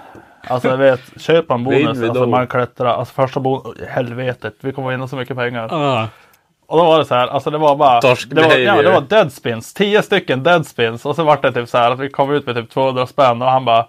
[0.47, 1.87] Alltså jag vet, köpa en bonus.
[1.87, 2.27] Alltså då?
[2.27, 2.93] man klättrar.
[2.93, 3.77] Alltså första bonus.
[3.89, 4.55] Helvetet.
[4.61, 5.67] Vi kommer vinna så mycket pengar.
[5.71, 6.07] Ja.
[6.67, 7.27] Och då var det så här.
[7.27, 8.01] Alltså det var bara.
[8.01, 9.73] Torsk det var, ja, det var dead spins.
[9.73, 11.05] 10 stycken dead spins.
[11.05, 13.41] Och så var det typ så här att vi kom ut med typ 200 spänn.
[13.41, 13.87] Och han bara.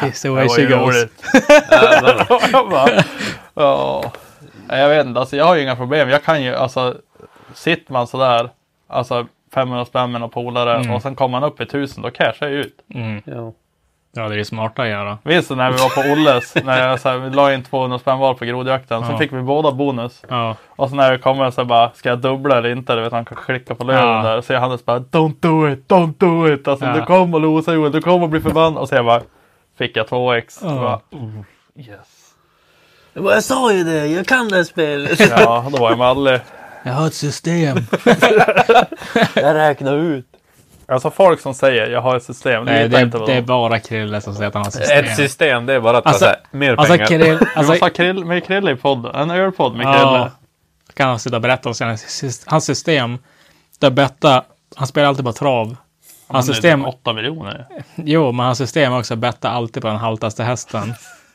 [0.00, 1.06] It's the Det way she ju goes.
[3.54, 4.04] Ja.
[4.68, 5.20] Jag vet inte.
[5.20, 6.08] Alltså jag har ju inga problem.
[6.08, 6.94] Jag kan ju alltså.
[7.54, 8.50] Sitter man sådär.
[8.88, 10.76] Alltså 500 spänn med några polare.
[10.76, 10.90] Mm.
[10.90, 12.02] Och sen kommer man upp i 1000.
[12.02, 12.78] Då cashar jag ut.
[12.94, 13.22] Mm.
[13.24, 13.52] Ja.
[14.12, 15.18] Ja, det är smarta att göra.
[15.22, 16.54] Du när vi var på Olles?
[16.64, 19.06] när jag så här, vi la in 200 spänn var på grodjakten.
[19.06, 19.18] Så Ja.
[19.18, 20.22] fick vi båda bonus.
[20.28, 20.56] Ja.
[20.68, 22.94] Och så när det kommer så bara, ska jag dubbla eller inte?
[22.94, 24.22] Du vet, han kan klicka på lönen Ja.
[24.22, 24.40] där.
[24.40, 26.68] Så jag Hannes bara, don't do it, don't do it.
[26.68, 26.92] Alltså Ja.
[26.92, 28.78] du kommer att losa Joel, du kommer att bli förbannad.
[28.78, 29.20] Och så jag bara,
[29.80, 30.44] fick jag 2x.
[30.50, 30.74] Så Ja.
[31.10, 31.30] bara, oh,
[31.76, 32.34] yes.
[33.12, 35.20] Jag sa ju det, jag kan det här spelet.
[35.30, 36.40] Ja, då var jag mallig.
[36.82, 37.76] Jag har ett system.
[39.34, 40.26] jag räknar ut.
[40.88, 42.64] Alltså folk som säger, jag har ett system.
[42.64, 45.04] Nej, det, är, det är bara Krille som säger att han har system.
[45.04, 47.06] Ett system, det är bara att Alltså- alltså, mer Alltså, pengar.
[47.06, 49.14] Krill, Alltså, alltså, krill, med Krille i podden.
[49.14, 50.30] En ölpodd med ja, Krille.
[50.94, 51.96] kan han sitta och berätta om sina,
[52.46, 53.18] hans system.
[53.78, 54.44] Där betta,
[54.76, 55.76] han spelar alltid på trav.
[56.32, 57.66] Hans system, 8 miljoner.
[57.96, 60.94] jo, men hans system är också att betta alltid på den haltaste hästen.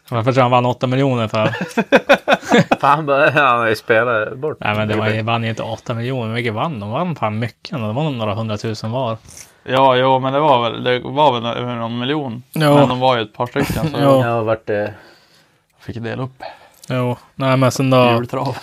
[0.09, 1.47] Varför tror jag han vann 8 miljoner för?
[2.79, 4.57] Fan, bara, han har ju spelat bort.
[4.59, 6.27] Nej, men det var, vann ju inte 8 miljoner.
[6.27, 6.89] Hur mycket vann de?
[6.91, 7.71] vann fan mycket.
[7.77, 9.17] Det var några hundratusen var.
[9.63, 12.43] Ja, jo, men det var väl, det var väl över någon miljon.
[12.51, 12.73] Ja.
[12.75, 13.91] Men de var ju ett par stycken.
[13.91, 14.25] Så Ja.
[14.25, 14.81] Jag har varit det.
[15.77, 16.43] jag fick dela upp
[16.89, 18.11] Jo, nej men sen då.
[18.11, 18.57] jultrav.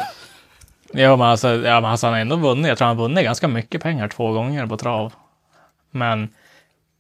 [0.93, 2.69] Ja, men alltså, ja, men alltså han har ändå vunnit.
[2.69, 5.13] Jag tror han har vunnit ganska mycket pengar två gånger på trav.
[5.93, 6.29] Men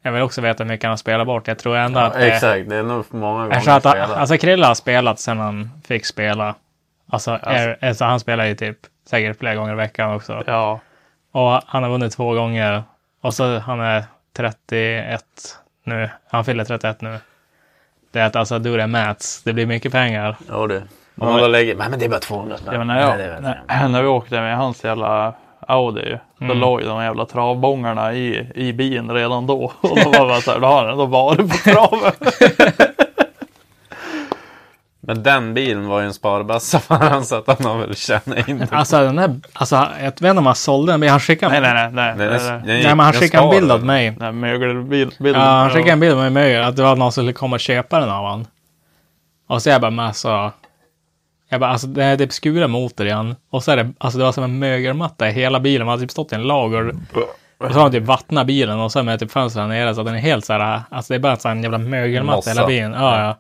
[0.03, 1.49] jag vill också veta hur mycket han har spelat bort.
[1.49, 4.11] Jag tror ändå att det, Exakt, det är nog för många gånger att han, spelat.
[4.11, 6.55] alltså Krille har spelat sedan han fick spela.
[7.11, 10.43] Alltså, är, alltså han spelar ju typ säkert flera gånger i veckan också.
[10.47, 10.81] Ja.
[11.33, 12.83] Och han har vunnit två gånger.
[13.21, 14.05] Och så han är
[14.37, 15.25] 31
[15.85, 16.11] nu.
[16.31, 17.19] Han fyller 31 nu.
[18.13, 19.43] Det är att alltså do the maths.
[19.43, 20.37] Det blir mycket pengar.
[20.49, 20.83] Ja du.
[21.19, 21.75] Om man då lägger...
[21.77, 22.75] Nej men det är bara 200 spänn.
[22.75, 23.43] Ja, när, det jag.
[23.43, 25.35] när, när vi åkte med hans jävla
[25.73, 26.19] Audi.
[26.39, 26.59] Då Mm.
[26.59, 29.73] låg ju de jävla travbångarna i, i bilen redan då.
[29.81, 32.13] Och då var det bara så här, då har han ändå varit på traven.
[35.05, 38.49] Men den bilen var ju en sparbössa för han så att han har väl tjänat
[38.49, 38.69] in det.
[38.71, 41.75] Alltså den här, alltså jag vet inte om han sålde den, men han skickade nej,
[41.75, 42.15] nej, nej.
[42.17, 44.17] nej, Den den men han den skickade en bild åt mig.
[44.21, 45.13] Nej, mögelbild.
[45.21, 47.57] Bild, Ja, han skickade en bild med mig att det var någon som skulle komma
[47.57, 48.47] och köpa den av han.
[49.49, 50.51] Och så jag bara, men alltså.
[51.53, 53.37] Jag bara, alltså det är typ skura motor i han.
[53.51, 55.87] Och så är det, alltså det var som en mögelmatta i hela bilen.
[55.87, 56.95] Man hade typ stått i en lager.
[57.59, 60.15] Och så har han typ vattnat bilen och så med typ fönstren nere så den
[60.15, 62.67] är helt så här, alltså det är bara en sån här jävla mögelmatta i hela
[62.67, 62.93] bilen.
[62.93, 63.39] Ja, ja.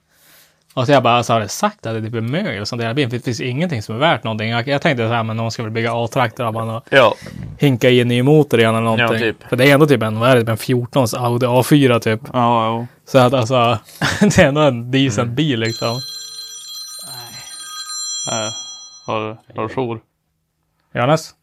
[0.74, 2.80] Och så jag bara, alltså har det sagt att det typ är mögel och sånt
[2.80, 3.10] i hela bilen?
[3.10, 4.50] För det finns ingenting som är värt någonting.
[4.50, 7.14] Jag, jag tänkte så här, men någon ska väl bygga A-traktor av och Ja.
[7.58, 9.06] hinka i en ny motor igen eller någonting.
[9.06, 9.48] Ja, typ.
[9.48, 12.20] För det är ändå typ en, vad är det, typ en 14 Audi A4 typ.
[12.32, 12.86] Ja, jo.
[13.06, 13.78] Så att alltså,
[14.20, 16.00] det är ändå en decent bil liksom.
[18.30, 18.52] Nej.
[19.06, 20.00] Har, har du jour?
[20.92, 21.34] Johannes?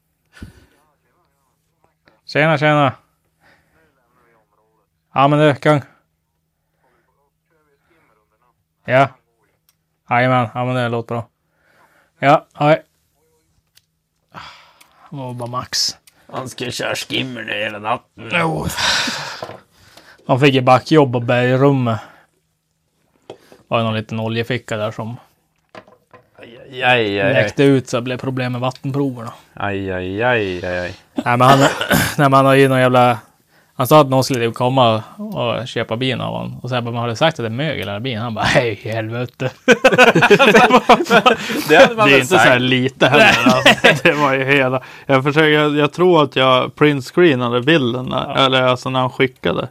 [2.26, 2.94] Tjena, tjena.
[5.14, 5.82] Ja, men du, kung.
[8.86, 9.08] Ja.
[10.10, 11.28] Jajamän, ja men det låter bra.
[12.20, 12.84] Ja, hej.
[15.10, 15.98] Det var bara Max.
[16.28, 18.30] Han ska köra skimmer ner hela natten.
[18.34, 18.66] Jo.
[20.26, 22.00] De fick ju backjobb på bergrummet.
[23.28, 23.36] Det
[23.68, 25.18] var ju någon liten oljeficka där som
[26.72, 27.66] Aj, aj, aj.
[27.66, 29.32] ut så blev problem med vattenproverna.
[29.54, 30.94] Aj, aj, aj, aj, aj.
[31.14, 31.60] Nej men han,
[32.18, 33.18] nej, men han har ju någon jävla...
[33.76, 36.60] Han sa att någon skulle komma och köpa bilen av honom.
[36.64, 38.22] Och så jag bara, men har du sagt att det är mögel i bilen?
[38.22, 39.50] Han bara, hej i helvete.
[41.70, 42.62] Det hade man Det är inte så här sagt.
[42.62, 43.26] lite heller.
[43.46, 44.04] Alltså.
[44.04, 44.82] Det var ju hela.
[45.06, 48.06] Jag, försöker, jag, jag tror att jag printscreenade bilden.
[48.06, 49.68] När, Eller alltså när han skickade.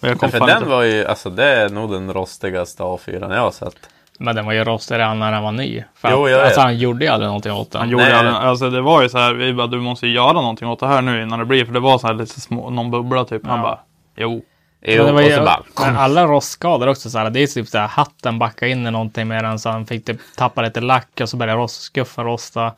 [0.00, 2.82] Men jag kom För fan den inte- var ju, alltså det är nog den rostigaste
[2.82, 3.76] A4 jag har sett.
[4.18, 5.84] Men den var ju rostig redan när den var ny.
[5.94, 7.80] För Jo, jag alltså, han gjorde ju aldrig någonting åt den.
[7.80, 8.12] Han gjorde Nej.
[8.12, 10.80] aldrig, alltså det var ju så här, vi bara du måste ju göra någonting åt
[10.80, 13.24] det här nu innan det blir, för det var så här lite små, någon bubbla
[13.24, 13.46] typ.
[13.46, 13.62] Han Ja.
[13.62, 13.78] bara,
[14.16, 14.42] jo.
[14.86, 15.62] Jo, Men det var och ju, bara...
[15.80, 17.30] men alla rostskador också så här.
[17.30, 20.04] Det är typ så här hatten backade in i någonting med den så han fick
[20.04, 22.72] typ tappa lite lack och så började rost, skuffen rosta.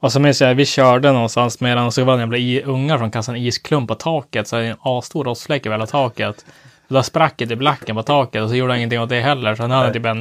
[0.00, 2.38] Och så minns jag, vi körde någonstans med den och så var det en jävla
[2.38, 4.48] i, ungar som kastade en isklump på taket.
[4.48, 6.44] Så en asstor rostfläck över hela taket.
[6.94, 9.54] Då sprack det typ lacken på taket och så gjorde han ingenting åt det heller.
[9.54, 10.18] Så han hade typ en,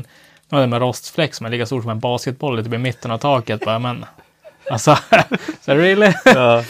[0.49, 3.17] nu hade en rostfläck som är lika stor som en basketboll typ i mitten av
[3.17, 3.65] taket.
[3.65, 4.05] Bara, men
[4.69, 4.97] alltså,
[5.61, 6.13] så really?
[6.25, 6.63] Ja.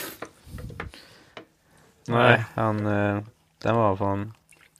[2.07, 2.85] Nej, han...
[2.85, 3.21] Eh,
[3.63, 4.33] den var fan...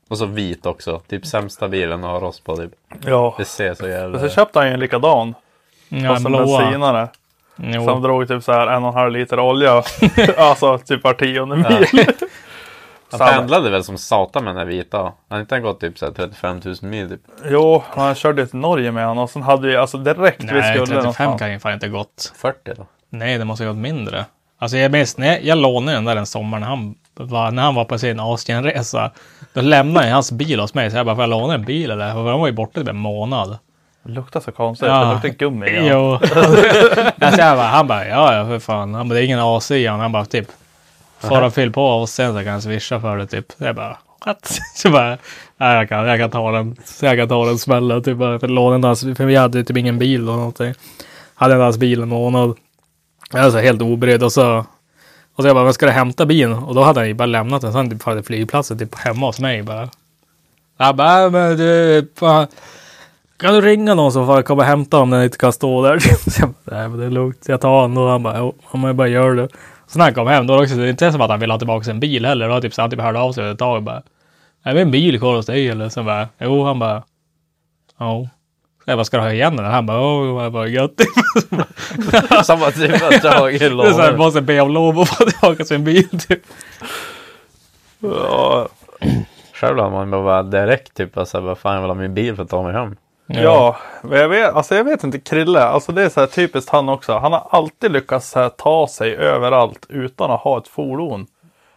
[0.08, 1.00] Och så vit också.
[1.00, 2.72] Typ sämsta bilen att ha rost på typ.
[3.06, 3.36] ja.
[3.38, 4.20] Det ser så jävla...
[4.20, 5.34] Men så köpte han ju en likadan.
[5.90, 7.08] Ja, fast en bensinare.
[7.86, 9.84] Som drog typ så här en och en halv liter olja.
[10.38, 12.06] alltså typ var tionde mil.
[13.20, 13.32] Han Samma.
[13.32, 14.98] pendlade väl som satan med den här vita.
[14.98, 17.22] Han har inte gått typ så här 35 000 mil typ.
[17.46, 20.62] Jo, han körde till Norge med honom och sen hade vi alltså direkt vi Nej,
[20.64, 21.40] skulle 35 någonstans.
[21.40, 22.34] kan ju fan inte gått.
[22.36, 22.86] 40 då?
[23.10, 24.26] Nej, det måste ha gått mindre.
[24.60, 27.64] Alltså jag minns, när jag, jag lånade den där en sommar när han var, när
[27.64, 29.12] han var på sin Asienresa.
[29.54, 31.92] Då lämnade jag hans bil hos mig, så jag bara, får jag låna en bil
[31.92, 32.14] eller?
[32.14, 33.58] För han var ju borta typ en månad.
[34.04, 34.88] Det luktar så konstigt.
[34.88, 35.06] Ja.
[35.06, 35.66] Det luktar gummi.
[35.76, 35.82] Ja.
[35.84, 36.14] Jo.
[37.26, 38.94] alltså jag bara, han bara, ja ja för fan.
[38.94, 40.00] Han bara, det är ingen AC i han.
[40.00, 40.48] Han bara, typ,
[41.28, 43.46] får du fyll på och sen så kan jag swisha för det typ.
[43.58, 44.60] Jag bara, what?
[44.76, 45.18] Så bara,
[45.58, 46.76] nej jag kan, jag kan ta den.
[46.86, 48.04] Så jag kan ta den smällen.
[48.04, 50.74] Typ bara för lånen för vi hade typ ingen bil och någonting.
[51.36, 52.58] Hade inte ens bilen månad.
[53.34, 54.66] Jag var så helt obrydd och så.
[55.36, 56.54] Och så jag bara, men ska du hämta bilen?
[56.54, 57.72] Och då hade han ju bara lämnat den.
[57.72, 59.90] Så han typ hade flygplatsen typ hemma hos mig bara.
[60.78, 62.48] Jag bara, men du, fan,
[63.38, 66.00] kan du ringa någon som får komma och hämta om den inte kan stå där?
[66.30, 67.44] Så jag bara, nej men det är lugnt.
[67.44, 69.48] Så jag tar den och han bara, jo, om jag bara gör det.
[69.94, 71.40] Så när han kom hem, då var det också det är inte som att han
[71.40, 72.50] ville ha tillbaka en bil heller.
[72.50, 74.02] Då typ så han typ hörde av sig ett tag och bara,
[74.64, 75.90] är det en bil kvar hos dig eller?
[75.90, 77.04] Så bara, jo, han bara,
[78.00, 78.28] ja.
[78.86, 79.66] Jag bara, ska du ha igen den?
[79.66, 80.92] Han bara, åh, bara, gött.
[82.44, 84.18] Samma typ av drag i Det är så här, lådan.
[84.18, 86.40] måste be om lov att få tillbaka sin bil typ.
[88.00, 88.68] Ja,
[89.54, 92.44] Själv hade man bara direkt typ, alltså, vad fan jag vill ha min bil för
[92.44, 92.96] att ta mig hem.
[93.42, 96.72] Ja, men jag vet, alltså jag vet inte, Krille, alltså det är så här typiskt
[96.72, 97.14] han också.
[97.18, 101.28] Han har alltid lyckats här, ta sig överallt utan att ha ett fordon.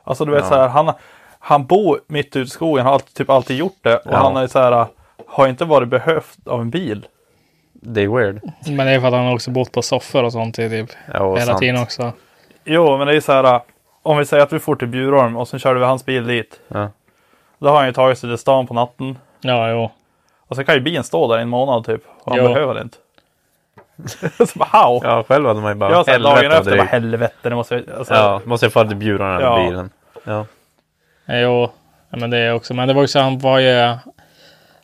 [0.05, 0.49] Alltså du vet Ja.
[0.49, 0.93] så här, han,
[1.39, 3.97] han bor mitt ute i skogen, har alltid, typ alltid gjort det.
[3.97, 4.17] Och Ja.
[4.17, 4.87] han är så här,
[5.27, 7.07] har inte varit behövt av en bil.
[7.73, 8.41] Det är weird.
[8.67, 11.29] Men det är för att han också bott på soffor och sånt i typ Ja,
[11.35, 11.59] hela sant.
[11.59, 12.13] tiden också.
[12.65, 13.61] Jo, men det är så här,
[14.03, 16.61] om vi säger att vi får till Bjurholm och sen körde vi hans bil dit.
[16.69, 16.89] Ja.
[17.59, 19.19] Då har han ju tagit sig till stan på natten.
[19.41, 19.91] Ja, jo.
[20.49, 22.03] Och så kan ju bilen stå där i en månad typ.
[22.23, 22.53] Och han Jo.
[22.55, 22.97] behöver det inte.
[24.47, 25.01] så bara, how?
[25.05, 27.99] Ja, själv hade man ju bara dagen helvete vad efter, bara helvete, det måste jag...
[27.99, 29.65] Alltså, Ja, måste jag få till bjuren här Ja.
[29.65, 29.91] bilen.
[30.25, 30.47] Ja.
[31.29, 31.71] Jo,
[32.11, 32.75] ja, men det är också.
[32.75, 33.95] Men det var också, han var ju,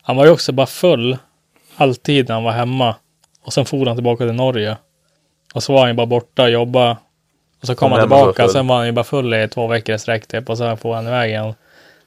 [0.01, 1.17] han var ju också bara full
[1.77, 2.95] alltid när han var hemma.
[3.45, 4.77] Och sen for han tillbaka till Norge.
[5.53, 6.97] Och så var han ju bara borta och jobbade.
[7.61, 8.43] Och så kom han och tillbaka.
[8.43, 8.51] full.
[8.51, 10.49] Sen var han ju bara full i två veckor i sträck typ.
[10.49, 11.53] Och sen får han iväg igen.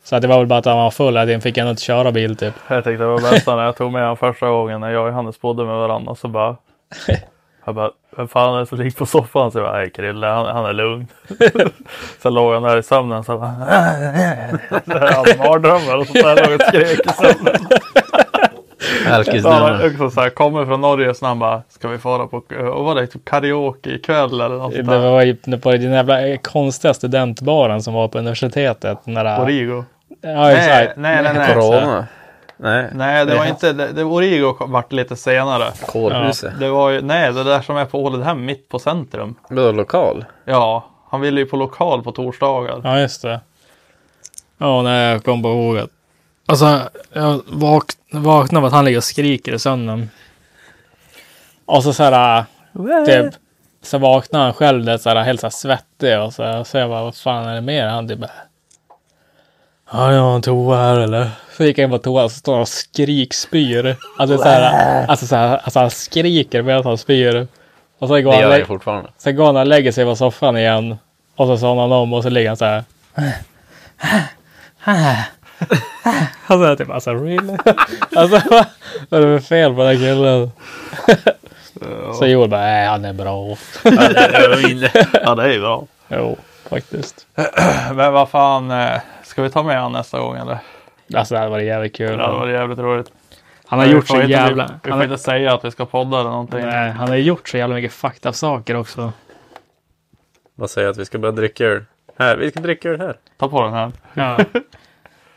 [0.06, 1.16] Så att det var väl bara att han var full.
[1.16, 2.54] Att han fick ändå inte köra bil typ.
[2.68, 5.08] Jag tyckte det var bästa när jag tog med honom första gången när jag och
[5.08, 6.14] Johannes bodde med varandra.
[6.14, 6.56] Så bara...
[7.64, 9.52] Jag bara, vem fan är det som ligger på soffan?
[9.52, 11.06] Så jag bara, nej Krille, han, han är lugn.
[12.22, 13.54] så låg han där i sömnen så bara...
[14.84, 17.56] Jag hade mardrömmar och så där låg och skrek i sömnen.
[18.80, 19.86] Så han Alkisdrömmar.
[19.86, 22.36] också så här, kommer från Norge så han bara, ska vi fara på,
[22.72, 25.10] och var det typ karaoke ikväll eller något sånt Det där?
[25.10, 28.98] var ju det var ju den jävla konstiga studentbaren som var på universitetet.
[29.04, 29.84] Den där, Origo.
[30.20, 30.96] Ja, Nej, exakt.
[30.96, 31.54] nej, nej, nej.
[31.54, 32.06] Corona.
[32.56, 32.90] Nej.
[32.92, 35.72] Nej, det var inte, det, det Origo vart lite senare.
[35.86, 36.60] Kårhuset.
[36.60, 39.34] Det var ju, nej, det där som är på Ålidhem mitt på centrum.
[39.48, 40.24] Vadå lokal?
[40.44, 42.80] Ja, han ville ju på lokal på torsdagar.
[42.84, 43.40] Ja, just det.
[44.58, 45.90] Ja, nej, jag kom på ihåg att...
[46.46, 46.80] Alltså,
[47.12, 50.10] jag vak vaknade av att han ligger och skriker i sömnen.
[51.66, 52.44] Och så så här...
[53.06, 53.34] Typ,
[53.82, 56.78] så vaknar han själv där så här, helt så här svettig och så, här, så
[56.78, 58.30] jag bara, vad fan är det med Han typ bara...
[59.92, 61.30] Ja, jag har en toa här eller?
[61.56, 63.96] Så gick jag in på toa och så står han och skrikspyr.
[64.18, 67.46] Alltså så här, alltså så här, alltså han skriker medan han spyr.
[67.98, 69.10] Och så går Det han, gör lä- jag fortfarande.
[69.18, 70.96] Sen går han och lägger sig på soffan igen.
[71.36, 72.84] Och så somnar han om och så ligger han så här.
[76.46, 77.56] Alltså typ alltså really?
[78.16, 78.40] Alltså
[79.08, 80.50] vad är det för fel på den här killen?
[82.18, 83.56] Så Joel bara, nej han är bra.
[85.22, 85.86] Ja, det är ju bra.
[86.08, 86.36] Jo,
[86.70, 87.26] faktiskt.
[87.94, 90.58] Men vad fan, eh, ska vi ta med han nästa gång eller?
[91.14, 92.10] Alltså det hade varit jävligt kul.
[92.10, 93.12] Det var jävligt roligt.
[93.66, 94.80] Han har gjort så inte- jävla...
[94.84, 96.60] Vi, får inte säga att vi ska podda eller någonting.
[96.66, 99.12] nej, han har gjort så jävla mycket fucked up saker också.
[100.54, 101.84] Vad säger att vi ska börja dricka öl?
[102.18, 103.16] Här, vi ska dricka öl här.
[103.36, 104.38] Ta på den här Ja.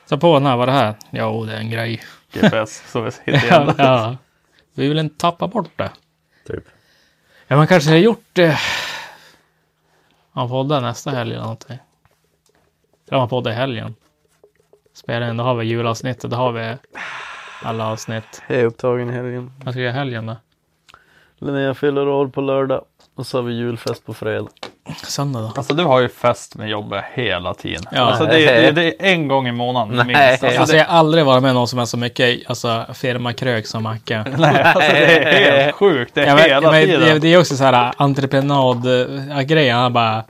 [0.05, 0.93] Så på den här, vad är det här?
[1.09, 2.01] Jo, det är en grej.
[2.31, 3.73] GPS så vi hittar Ja, igen.
[3.77, 4.17] ja.
[4.73, 5.89] Vi vill inte tappa bort det.
[6.47, 6.63] Typ.
[7.47, 8.59] Ja, man kanske har gjort det.
[10.33, 11.77] Han poddar nästa helg eller någonting.
[13.09, 13.95] Poddar i helgen.
[14.93, 16.75] Spelar in, då har vi julavsnittet, då har vi
[17.63, 18.41] alla avsnitt.
[18.47, 19.51] Jag är upptagen i helgen.
[19.63, 20.35] Vad ska jag göra i helgen då?
[21.39, 22.81] Linnea fyller år på lördag.
[23.15, 24.47] Och så har vi julfest på fredag.
[25.03, 25.51] Söndag då?
[25.55, 27.83] Alltså du har ju fest med jobbet hela tiden.
[27.91, 28.01] Ja.
[28.01, 30.05] Alltså det, det, det är en gång i månaden Nej.
[30.05, 30.43] minst.
[30.43, 33.67] Alltså, Alltså det, jag har aldrig varit med någon som är så mycket alltså, firmakrök
[33.67, 34.25] som Macke.
[34.37, 36.15] nej, alltså det är helt sjukt.
[36.15, 37.01] Det är Ja, men, hela men, tiden.
[37.01, 39.77] det, det är också så här entreprenad-grejen.
[39.77, 40.23] Han bara...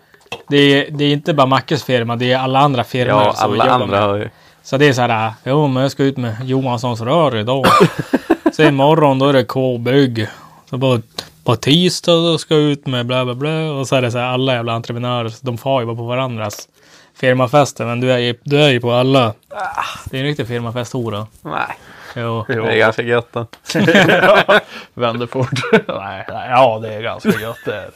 [0.47, 3.51] Det är, det är inte bara Mackes firma, det är alla andra firmor Ja, som
[3.51, 4.01] alla jobbar andra med.
[4.01, 4.29] har ju.
[4.63, 7.65] Så det är så här, jo men jag ska ut med Johanssons rör idag.
[8.53, 10.27] så imorgon då är det K-bygg.
[10.69, 10.99] Så på,
[11.43, 13.71] på tisdag då ska jag ut med bla bla bla.
[13.71, 16.67] Och så är det så här, alla jävla entreprenörer, de far ju bara på varandras
[17.19, 17.85] firmafester.
[17.85, 19.33] Men du är ju, du är ju på alla.
[20.05, 21.27] Det är en riktig firmafesthora.
[21.41, 21.77] Nej.
[22.15, 22.45] Jo.
[22.49, 22.63] Jo.
[22.63, 23.45] Det är ganska gött då.
[24.93, 25.51] Vänder fort.
[25.87, 27.89] nej, nej, ja det är ganska gött det.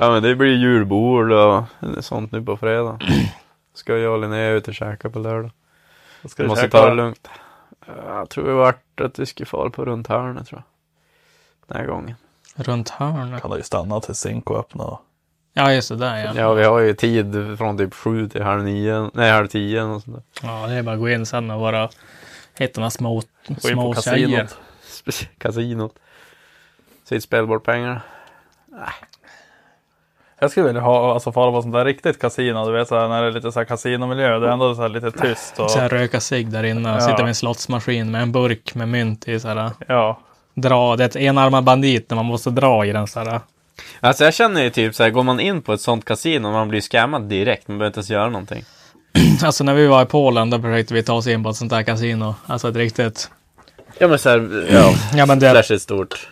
[0.00, 1.64] Ja men det blir julbord och
[2.00, 2.98] sånt nu på fredag.
[3.74, 5.50] Ska jag och Linnea ut och käka på lördag.
[6.24, 6.78] Ska Vi du måste käka?
[6.78, 7.28] ta det lugnt.
[8.06, 10.64] Jag tror vi vart att vi skulle fara på runt hörnet tror jag.
[11.68, 12.14] Den här gången.
[12.54, 13.42] Runt hörnet.
[13.42, 14.98] Kan du ju stanna till Cinco öppna.
[15.52, 15.96] Ja, just det.
[15.96, 16.32] Där ja.
[16.36, 20.02] Ja, vi har ju tid från typ sju till halv nio, nej halv tio och
[20.02, 20.48] sånt där.
[20.48, 21.88] Ja, det är bara att gå in sen och bara
[22.58, 23.22] hitta några små,
[23.58, 24.48] små tjejer.
[25.04, 25.28] kasinot.
[25.38, 25.94] Kasinot.
[27.04, 28.00] Sitt spel bort pengar.
[30.40, 32.66] Jag skulle vilja ha, alltså fara på sånt där riktigt kasino.
[32.66, 34.38] Du vet så här, när det är lite så här kasinomiljö.
[34.38, 35.58] Det är ändå så här lite tyst.
[35.58, 37.00] Och, Så här röka cigg där inne och Ja.
[37.00, 39.70] sitta med en slottsmaskin med en burk med mynt i så här.
[39.86, 40.18] ja.
[40.54, 43.40] Dra, det är ett enarmad bandit när man måste dra i den så här.
[44.00, 46.68] Alltså jag känner ju typ så här, går man in på ett sånt kasino, man
[46.68, 47.68] blir scammad direkt.
[47.68, 48.64] Man behöver inte ens göra någonting.
[49.44, 51.70] Alltså när vi var i Polen då försökte vi ta oss in på ett sånt
[51.70, 52.34] där kasino.
[52.46, 53.30] Alltså ett riktigt.
[53.98, 54.94] Ja men såhär, ja.
[55.14, 56.28] Ja men det, stort.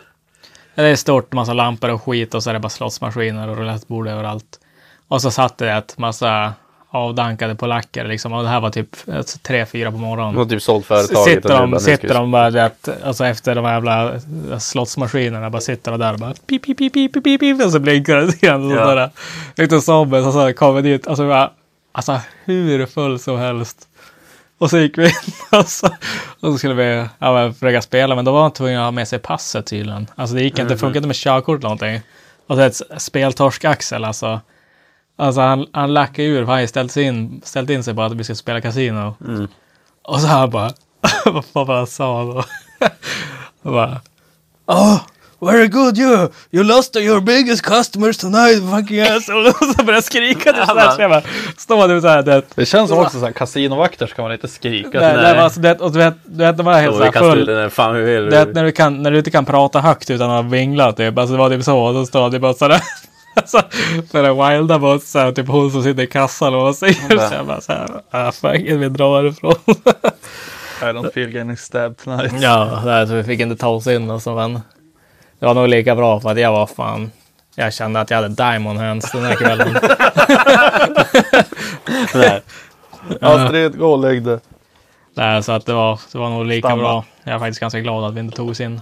[0.83, 4.09] Det är stort, massa lampor och skit och så är det bara slottsmaskiner och roulettebord
[4.09, 4.61] överallt.
[5.09, 6.53] Och så satt det ett massa
[6.91, 8.33] avdankade polacker liksom.
[8.33, 10.37] Och det här var typ ett, tre, fyra på morgonen.
[10.37, 11.25] Har typ sålt företaget.
[11.35, 14.21] Sitter och de, sitter de bara, vet, alltså efter de här jävla
[14.61, 17.79] slottsmaskinerna, bara sitter de där och bara pip, pip, pip, pip, pip, pip, och så
[17.79, 18.73] blinkar det igen.
[18.73, 19.11] Och Ja.
[19.57, 21.51] Lite zombies och så kommer dit, alltså, bara,
[21.93, 23.89] alltså hur full som helst.
[24.59, 25.13] Och så gick vi in
[25.59, 25.87] och så,
[26.41, 29.09] och så skulle vi ja, försöka spela, men då var man tvungen att ha med
[29.09, 30.07] sig passet tydligen.
[30.15, 32.01] Alltså det gick inte, det funkade inte med körkort eller någonting.
[32.47, 34.41] Och så ett speltorsk-Axel alltså.
[35.19, 38.25] Alltså han, han lackade ur, för han ställt, in, ställt in sig på att vi
[38.25, 39.15] ska spela kasino.
[40.03, 40.71] Och så han bara,
[41.25, 42.45] vad fan var han sa då?
[43.63, 44.01] Han bara,
[44.67, 45.01] Oh,
[45.41, 46.29] very good you!
[46.51, 49.49] You lost your biggest customers tonight, fucking asshole!
[49.49, 51.23] Och så började jag skrika till sådär, så jag bara,
[51.57, 55.01] stod där såhär, det, Det känns som också så här kasinovakter ska man inte skrika.
[55.01, 55.23] det, till.
[55.23, 57.31] det var alltså, det, och du vet, du vet, de var helt Så vi såhär
[57.31, 57.45] full.
[57.47, 58.25] den fan vi vill.
[58.25, 61.19] Du vet när du, kan, när du inte kan prata högt utan att vingla typ.
[61.19, 61.79] Alltså det var typ så.
[61.79, 62.81] Och då står det bara sådär.
[63.37, 63.63] Alltså,
[64.11, 65.33] sådär wilda bossar.
[65.33, 67.29] Typ hon som sitter i kassan och vad säger.
[67.29, 67.89] Så jag bara såhär.
[68.11, 69.55] Ah fuck it, vi drar härifrån.
[70.83, 72.33] I don't feel getting stabbed tonight.
[72.41, 74.61] ja, där, så vi fick inte ta oss in och så men.
[75.39, 77.11] Det var nog lika bra för att jag var fan.
[77.55, 79.69] Jag kände att jag hade diamond hands den här kvällen.
[82.15, 82.43] Nej.
[83.21, 84.39] Astrid, gå och lägg dig.
[85.15, 86.83] Nej, så att det var, det var nog lika Stanna.
[86.83, 87.05] bra.
[87.25, 88.81] Jag är faktiskt ganska glad att vi inte tog oss in.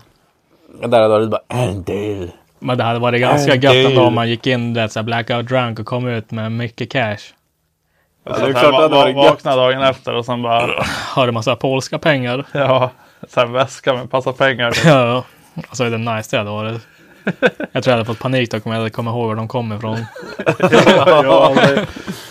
[0.87, 2.31] Där hade du bara en till.
[2.59, 5.05] Men det hade varit ganska En gött ändå om man gick in där så här
[5.05, 7.17] blackout drunk och kom ut med mycket cash.
[8.27, 9.25] Ja, Så det är att klart jag det hade va- varit gött.
[9.25, 12.45] Vakna dagen efter och sen bara, Har en massa polska pengar.
[12.53, 12.91] ja,
[13.29, 14.73] så här väska med passa pengar.
[14.85, 15.25] Ja,
[15.69, 16.83] alltså det är nice det hade varit.
[17.73, 19.73] Jag tror jag hade fått panik då om jag hade kommit ihåg var de kom
[19.73, 19.97] ifrån.
[20.47, 21.87] ja, det,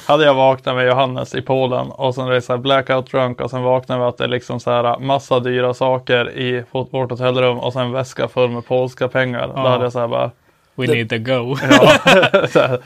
[0.07, 3.41] hade jag vaknat med Johannes i Polen och sen är det så här blackout drunk
[3.41, 7.11] och sen vaknade vi att det är liksom så här massa dyra saker i vårt
[7.11, 9.47] hotellrum och sen en väska full med polska pengar.
[9.47, 9.69] Då Ja.
[9.69, 10.31] hade jag så här bara,
[10.75, 11.57] We need to go.
[11.71, 11.93] ja,
[12.53, 12.79] här,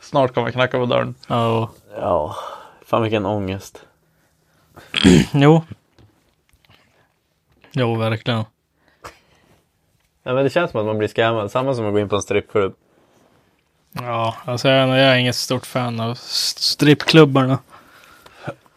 [0.00, 1.14] snart kommer jag knacka på dörren.
[1.28, 1.70] Ja,
[2.00, 2.36] Ja,
[2.86, 3.82] fan vilken ångest.
[5.32, 5.62] jo.
[7.72, 8.44] Jo, verkligen.
[10.22, 11.50] Ja, men det känns som att man blir scammad.
[11.50, 12.74] Samma som att gå in på en strippklubb.
[13.92, 17.58] Ja, alltså jag, jag är inget stort fan av st- strippklubbarna.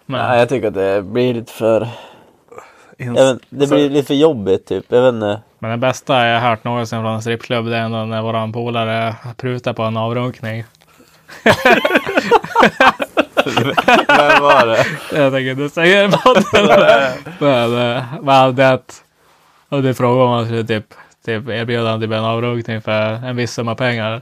[0.05, 1.87] Men, Nej, jag tycker att det blir lite för...
[2.97, 4.85] Ins- vet, det blir lite för jobbigt typ.
[4.89, 5.41] Jag vet inte.
[5.59, 8.53] men det bästa jag har hört någonsin från en strippklubb det är ändå när våran
[8.53, 10.63] polare prutar på en avrunkning.
[14.07, 14.85] Vem var det?
[15.21, 16.17] Jag tänker inte säga det.
[17.39, 18.79] Men, eh, men det
[19.69, 20.93] och det frågade om han skulle typ,
[21.25, 24.21] typ erbjuda honom typ en avrunkning för en viss summa pengar.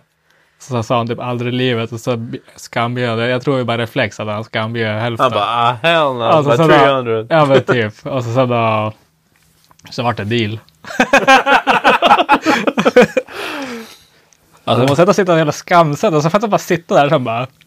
[0.59, 3.29] Så sa han typ aldrig i livet och så skambjöd jag.
[3.29, 5.23] Jag tror ju bara reflex att han skambjöd hälften.
[5.23, 6.23] Han bara ah, hell no.
[6.23, 7.25] Alltså, bara så där- 300.
[7.29, 8.05] Ja men typ.
[8.05, 8.93] Och så sen då.
[9.89, 10.59] Så vart det deal.
[14.65, 17.21] alltså man sätta sitta och jävla skamsen och så får jag bara sitta där och
[17.21, 17.47] bara.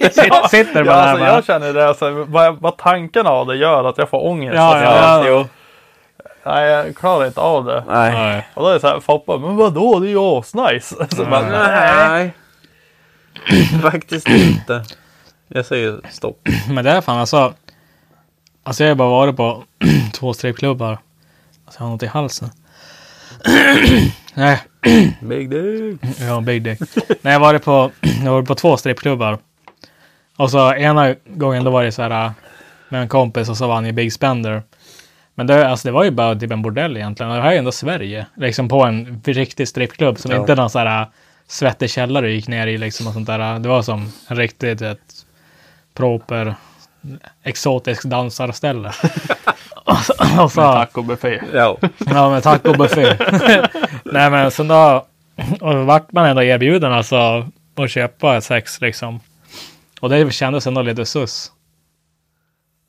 [0.00, 0.14] Sitt,
[0.50, 1.34] sitter Ja, bara alltså, där bara.
[1.34, 4.54] jag känner det, alltså, vad, vad tanken av det gör att jag får ångest.
[4.56, 5.46] Ja, alltså, ja, ja.
[6.46, 7.84] Nej, jag klarar inte av det.
[7.88, 8.12] Nej.
[8.12, 8.48] Nej.
[8.54, 11.06] Och då är det så här, Foppa, men vadå, det är ju asnice.
[11.16, 12.32] Så bara, nej.
[13.48, 13.80] Nej.
[13.82, 14.84] Faktiskt inte.
[15.48, 16.48] Jag säger stopp.
[16.68, 17.54] Men det är fan alltså.
[18.62, 19.64] Alltså jag har bara varit på
[20.12, 20.98] två strippklubbar.
[21.64, 22.50] Alltså jag har något i halsen.
[24.34, 24.60] Nej,
[25.20, 26.20] Big dick.
[26.20, 26.80] en big dick.
[27.06, 27.90] Nej, jag har varit på,
[28.24, 29.38] jag varit på två strippklubbar.
[30.36, 32.30] Och så ena gången då var det så här äh,
[32.88, 34.62] med en kompis och så var han i Big Spender.
[35.34, 37.32] Men det, alltså det var ju bara typ en bordell egentligen.
[37.32, 38.26] Det här är ändå Sverige.
[38.36, 40.36] Liksom på en riktig strippklubb som Ja.
[40.40, 41.08] inte någon så här äh,
[41.46, 43.58] svettig källare gick ner i liksom och sånt där.
[43.58, 45.26] Det var som en riktigt ett
[45.94, 46.54] proper
[47.42, 48.92] exotisk dansarställe.
[49.84, 50.12] och så,
[50.42, 51.40] och så, Tacobuffé.
[51.52, 51.78] Ja.
[51.98, 53.16] Ja, med tacobuffé.
[54.04, 55.06] Nej, men sen då
[55.60, 59.20] och vart man ändå erbjuden alltså att köpa sex liksom.
[60.00, 61.52] Och det kändes ändå lite sus.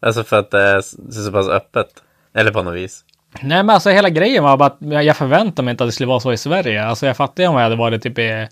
[0.01, 1.87] Alltså för att det är s- det är så pass öppet.
[2.33, 3.03] Eller på något vis.
[3.41, 4.65] Nej, men alltså hela grejen var bara
[4.99, 6.85] att jag förväntade mig inte att det skulle vara så i Sverige.
[6.85, 8.47] Alltså jag fattade om jag hade varit typ i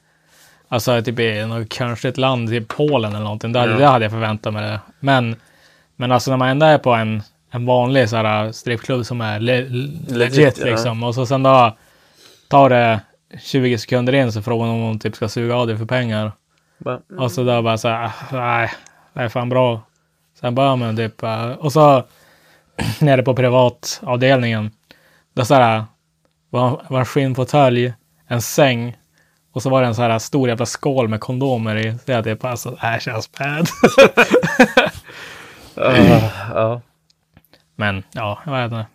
[0.68, 3.52] Alltså typ i något kanske ett land, typ Polen eller någonting.
[3.52, 3.78] Där, Ja.
[3.78, 4.80] Det hade jag förväntat mig det.
[5.00, 5.36] Men,
[5.96, 9.40] men alltså när man ändå är på en, en vanlig så här strippklubb som är
[9.40, 10.66] le, legit, Legit, ja.
[10.66, 11.04] liksom.
[11.04, 11.78] Och så sen då
[12.48, 13.00] tar det
[13.42, 16.32] 20 sekunder in så frågar hon om hon typ ska suga av dig för pengar.
[16.78, 18.72] Bara, Och så då bara så här, "Ah, nej,
[19.14, 19.82] det är fan bra.
[20.40, 22.04] Sen bara, men typ, eh, och så
[23.00, 24.72] nere på privatavdelningen.
[25.34, 25.84] Där så här,
[26.50, 27.94] var, var en skinnfåtölj,
[28.28, 28.98] en säng
[29.54, 31.98] och så var det en så här stor jävla skål med kondomer i.
[32.06, 33.68] Så jag typ, alltså, det här känns bad.
[36.54, 36.82] ja.
[37.76, 38.86] Men ja, jag vet inte.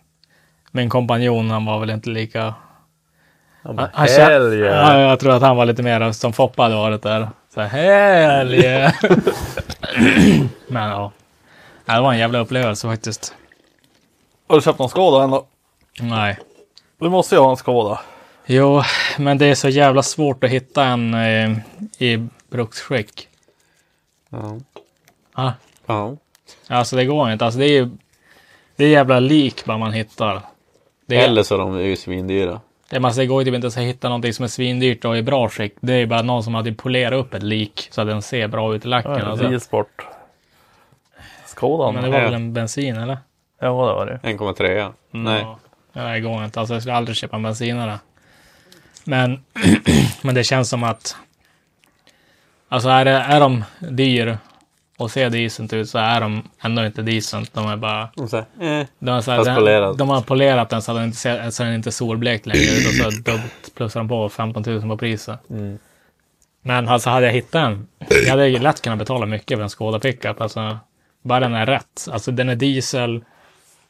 [0.71, 2.53] Min kompanjon, han var väl inte lika...
[3.63, 5.01] Han bara, Han hell ja, yeah.
[5.01, 7.29] jag tror att han var lite mer som Foppa hade varit där.
[7.53, 8.93] Så här, hell yeah.
[10.67, 11.11] Men ja.
[11.85, 13.33] Ja, Det var en jävla upplevelse faktiskt.
[14.47, 15.45] Har du köpt någon Skoda ändå?
[15.99, 16.39] Nej.
[16.99, 17.99] Du måste ju ha en Skoda.
[18.45, 18.81] Jo,
[19.17, 21.57] men det är så jävla svårt att hitta en eh,
[21.97, 23.27] i bruksskick.
[24.29, 24.57] Ja.
[25.33, 25.51] Ah.
[25.85, 26.17] Ja.
[26.67, 27.45] Alltså det går inte.
[27.45, 27.89] Alltså det är ju...
[28.75, 30.41] Det är jävla lik bara man hittar.
[31.05, 32.61] Det, är, Eller så de är ju svindyra.
[32.89, 35.21] det, alltså, det går ju typ inte att hitta någonting som är svindyrt och i
[35.21, 35.73] bra skick.
[35.79, 38.21] Det är ju bara någon som har typ polerat upp ett lik så att den
[38.21, 39.17] ser bra ut i lacken.
[39.17, 39.49] Ja, alltså.
[39.49, 40.07] Bilsport.
[41.45, 41.93] Skodan.
[41.93, 43.17] Men det var väl en bensin eller?
[43.59, 44.19] Ja, det var det.
[44.29, 44.93] 1,3.
[45.11, 45.45] Nej.
[45.93, 46.59] Ja, det går inte.
[46.59, 47.99] Alltså jag skulle aldrig köpa en bensinare.
[49.03, 49.43] Men,
[50.21, 51.15] men det känns som att...
[52.69, 54.37] Alltså är, det, är de dyr
[54.97, 57.53] och ser decent ut så är de ändå inte decent.
[57.53, 58.09] De är bara...
[58.15, 58.85] Och så, här, eh.
[58.99, 61.63] De har, så här, den, de har polerat den så att den inte, ser, så
[61.63, 62.87] den inte är solblekt längre.
[62.87, 65.49] Och så dubbelt plussar de på 15 000 på priset.
[65.49, 65.79] Mm.
[66.61, 67.87] Men alltså hade jag hittat en.
[68.09, 70.41] Jag hade ju lätt kunnat betala mycket för en Skoda pickup.
[70.41, 70.79] Alltså,
[71.21, 72.07] bara den är rätt.
[72.11, 73.23] Alltså den är diesel.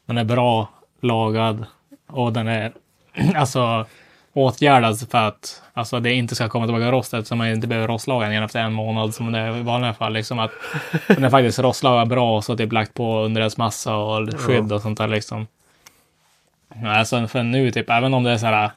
[0.08, 0.70] Den är bra
[1.02, 1.66] lagad.
[2.08, 2.72] Och den är
[3.36, 3.86] alltså
[4.34, 8.24] åtgärdad för att alltså, det inte ska komma tillbaka rost eftersom man inte behöver rostlaga
[8.24, 10.14] den igen efter en månad som det är i vanliga fall.
[10.14, 10.52] Liksom att
[11.08, 14.98] den är faktiskt rostlagad bra och så typ lagt på underredsmassa och skydd och sånt
[14.98, 15.48] där liksom.
[16.86, 18.72] Alltså för nu typ, även om det är så här.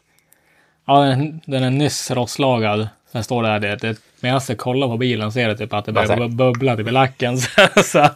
[0.85, 2.89] Ja, den, den är nyss rostlagad.
[3.13, 5.85] Sen står det här, det, det, medan jag kollar på bilen ser jag typ att
[5.85, 6.25] det börjar Alltså.
[6.27, 7.39] bu- bubbla typ i lacken.
[7.39, 8.07] Så, så,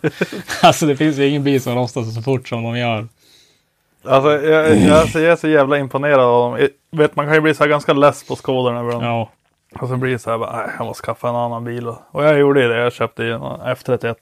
[0.62, 3.08] alltså det finns ju ingen bil som rostar så fort som de gör.
[4.06, 6.68] Alltså, jag, jag, alltså, jag är så jävla imponerad av dem.
[6.90, 9.04] Jag vet, man kan ju bli så här ganska less på Skodan ibland.
[9.04, 9.30] Ja,
[9.80, 11.88] Och så blir det så här, bara, "Nej, jag måste skaffa en annan bil.
[11.88, 12.76] Och, jag gjorde det.
[12.80, 14.14] Jag köpte ju en F31.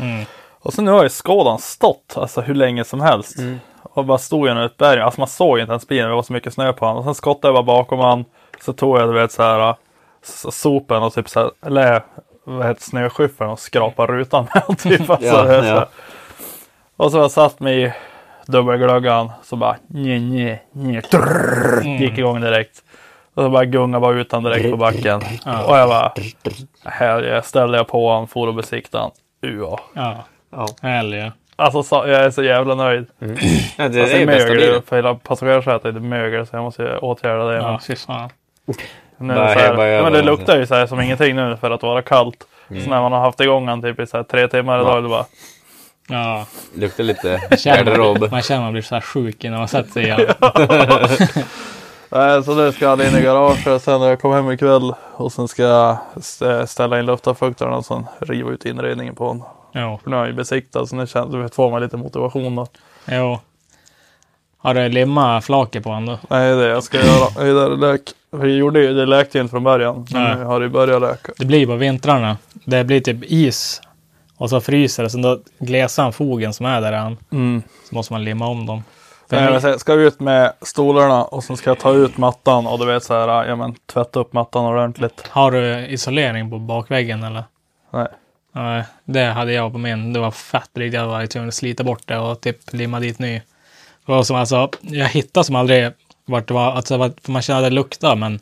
[0.00, 0.24] mm.
[0.60, 3.36] Och så nu har ju Skodan stått alltså hur länge som helst.
[3.82, 5.00] Och bara stod genom ett berg.
[5.00, 6.08] Alltså man såg inte ens bilen.
[6.08, 6.98] Det var så mycket snö på honom.
[6.98, 8.24] Och sen skottade jag bara bakom han.
[8.64, 9.74] Så tog jag du vet så här
[10.50, 12.02] sopen och typ så här, eller
[12.44, 15.10] vad heter snöskyffeln och skrapade rutan med typ.
[15.10, 15.88] Alltså, Ja, så ja.
[16.96, 17.92] Och så har jag satt mig i
[18.46, 19.32] dubbelglöggan.
[19.42, 22.82] Så bara nje, nje, nje, trrrr, gick igång direkt.
[23.34, 25.16] Och så bara gunga bara ut han direkt på backen.
[25.66, 26.12] Och jag bara,
[26.84, 29.10] här jag ställde jag på han, for och besiktade han.
[29.50, 29.80] Ua.
[29.92, 30.24] ja.
[30.52, 30.66] Ja.
[30.82, 31.32] Härliga.
[31.56, 33.06] Alltså så, jag är så jävla nöjd.
[33.18, 33.32] Ja, det,
[33.84, 34.82] Alltså, det är ju bästa mögel, bilen.
[34.82, 37.56] för hela passagerarsätet är mögel så jag måste åtgärda det.
[37.56, 38.30] Ja, Men fy fan.
[39.18, 41.70] Nu, Bara så här, ja, men det luktar ju så här som ingenting nu för
[41.70, 42.46] att vara kallt.
[42.68, 45.08] Så när man har haft igång han typ i så här tre timmar idag, det
[45.08, 45.24] bara
[46.08, 48.20] Ja, Luktar lite garderob.
[48.20, 50.20] man, man känner man blir så här sjuk innan man sätter sig igen.
[52.08, 54.94] Nej, så nu ska jag in i garaget sen när jag kommer hem ikväll.
[55.12, 59.42] Och sen ska jag st- ställa in luftavfuktaren och sen riva ut inredningen på den.
[59.82, 62.56] Jo, För nu har jag ju besiktat så nu känns det får man lite motivation
[62.56, 62.66] då.
[63.10, 63.38] jo.
[64.58, 66.18] Har du limmat flaket på den då?
[66.30, 67.28] Nej, det är det jag ska göra.
[67.36, 68.00] Det är där det läk.
[68.38, 70.06] Jag gjorde ju, det läkte ju inte från början.
[70.10, 70.36] Men Nej.
[70.36, 71.32] nu har det ju börjat läka.
[71.38, 72.36] Det blir på vintrarna.
[72.64, 73.82] Det blir typ is.
[74.36, 75.10] Och så fryser det.
[75.10, 77.16] Så då glesar han fogen som är där han.
[77.32, 77.62] Mm.
[77.88, 78.82] Så måste man limma om dem.
[79.28, 82.86] För jag ska ut med stolarna och sen ska jag ta ut mattan och du
[82.86, 85.26] vet så här, ja men tvätta upp mattan ordentligt.
[85.28, 87.44] Har du isolering på bakväggen eller?
[87.92, 88.06] Nej.
[88.52, 90.12] Nej, det hade jag på min.
[90.12, 90.94] Det var fett drygt.
[90.94, 93.34] Jag var tvungen att slita bort det och typ limma dit ny.
[94.06, 95.92] Det var som alltså, jag hittade som aldrig
[96.26, 98.40] vart det var, alltså, det var- för man kände att det luktade men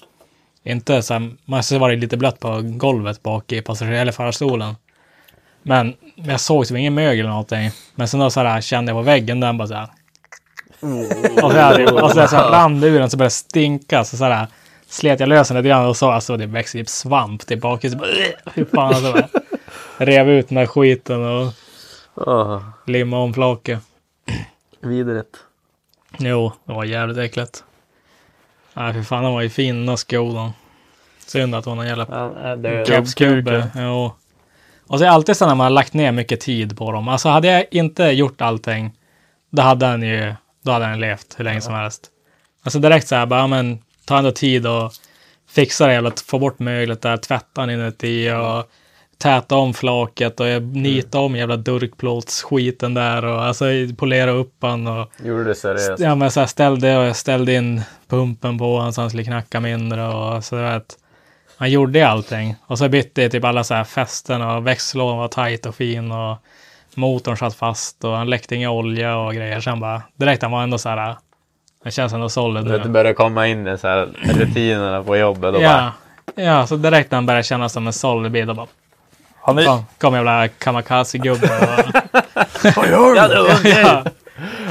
[0.63, 4.13] inte så här, man så var det lite blött på golvet bak i passager eller
[4.13, 4.75] förarstolen.
[5.63, 7.71] Men jag såg som ingen mögel eller någonting.
[7.95, 9.89] Men sen då så här, kände jag på väggen den bara så här.
[11.45, 14.05] Och så, här, och så, så här, rann det ur den så började det stinka.
[14.05, 14.47] Så, så här,
[14.89, 17.83] slet jag lös den lite grann och så alltså det växte typ svamp till bak.
[17.91, 18.09] Så bara,
[18.55, 19.29] hur fan alltså, bara,
[19.99, 21.53] rev ut den där skiten och
[22.17, 23.79] Oh, limma om flaket.
[24.81, 25.37] vidrigt.
[26.19, 27.65] Jo, det var jävligt äckligt.
[28.75, 30.53] Nej, för fan, den var ju fin den skolan.
[31.27, 32.87] Synd att hon har jävla Han är död.
[32.87, 33.71] Gubbskubbe.
[33.77, 34.13] Jo.
[34.87, 37.09] Och så är det alltid så när man har lagt ner mycket tid på dem.
[37.09, 38.93] Alltså hade jag inte gjort allting,
[39.51, 42.11] då hade han ju, då hade han levt hur länge som helst.
[42.63, 44.93] Alltså direkt så här, bara, ja, men ta ändå tid och
[45.49, 48.71] fixa det jävla, få bort möglet där, tvätta den inuti och
[49.19, 53.65] täta om flaket och jag nita om jävla durkplåtsskiten där och alltså
[53.97, 55.99] polera upp han och Gjorde det seriöst.
[55.99, 59.25] ja, men så här ställde och jag ställde in pumpen på honom så han skulle
[59.25, 60.97] knacka mindre och så vet.
[61.57, 65.29] Han gjorde allting och så bytte jag typ alla så här fästen och växellådan var
[65.29, 66.37] tajt och fin och
[66.95, 69.61] motorn satt fast och han läckte inga olja och grejer.
[69.61, 71.17] Sen bara direkt han var ändå så här.
[71.85, 72.65] Det känns ändå solid.
[72.65, 72.89] Det nu.
[72.89, 75.55] börjar komma in i så här rutinerna på jobbet.
[75.55, 75.93] Och bara,
[76.35, 78.67] Ja, ja, så direkt när han började kännas som en solid bil då bara
[79.47, 81.47] Han är, kom, kom jävla kamikaze-gubbe.
[82.63, 82.87] det var
[83.65, 84.05] ja,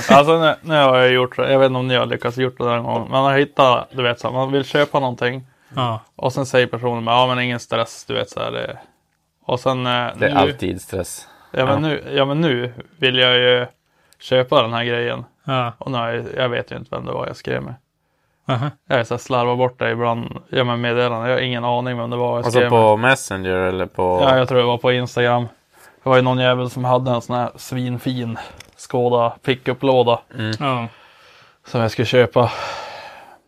[0.09, 1.51] alltså nu, nu har jag gjort det.
[1.51, 3.09] Jag vet inte om ni har lyckats gjort det någon gång.
[3.11, 5.47] Man har hittat, du vet så här, man vill köpa någonting.
[5.75, 8.51] ja, Och sen säger personen, ja men ingen stress, du vet så här.
[8.51, 8.77] Det,
[9.45, 11.27] och sen eh, Det är alltid stress.
[11.51, 13.65] ja, men nu, ja men nu vill jag ju
[14.19, 15.25] köpa den här grejen.
[15.43, 17.73] ja, Och nu jag, jag vet ju inte vem det var jag skrev med.
[18.45, 18.69] Aha.
[18.87, 20.39] Jag är så här slarvar bort det ibland.
[20.49, 21.29] Ja men meddelanden.
[21.29, 22.69] Jag har ingen aning vem det var jag Alltså med.
[22.69, 24.19] på Messenger eller på...
[24.23, 25.47] Ja, jag tror det var på Instagram.
[26.03, 28.37] Det var ju någon jävel som hade en sån här svinfin
[28.75, 30.19] Skoda pickup-låda
[30.59, 30.87] ja.
[31.67, 32.51] som jag skulle köpa.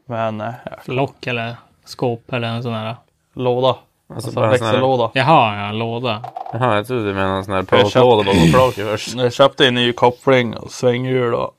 [0.08, 2.96] Men eh, ja, Lock eller skåp eller en sån här.
[3.34, 3.68] låda.
[3.68, 3.84] Alltså
[4.16, 5.12] Alltså, sån här- växellåda.
[5.14, 6.22] Jaha, ja, låda.
[6.54, 9.16] Jaha, jag trodde du menade en sån här Jag plåtlåda bakom flaket först.
[9.16, 11.52] Jag köpte en ny koppling, och svänghjul och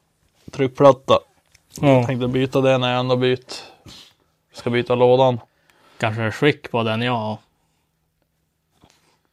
[0.53, 1.19] tryckplatta.
[1.81, 2.07] Ja.
[2.07, 3.73] Tänkte byta det när jag ändå bytt.
[4.53, 5.41] Ska byta lådan.
[5.99, 7.39] Kanske är skick på den jag har.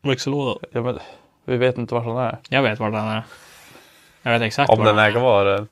[0.02, 0.60] Växellåda.
[0.72, 1.00] Ja, men,
[1.46, 2.38] vi vet inte var den är.
[2.50, 3.24] Jag vet var den är.
[4.22, 5.46] Jag vet exakt Om var den är kvar.
[5.46, 5.68] eller?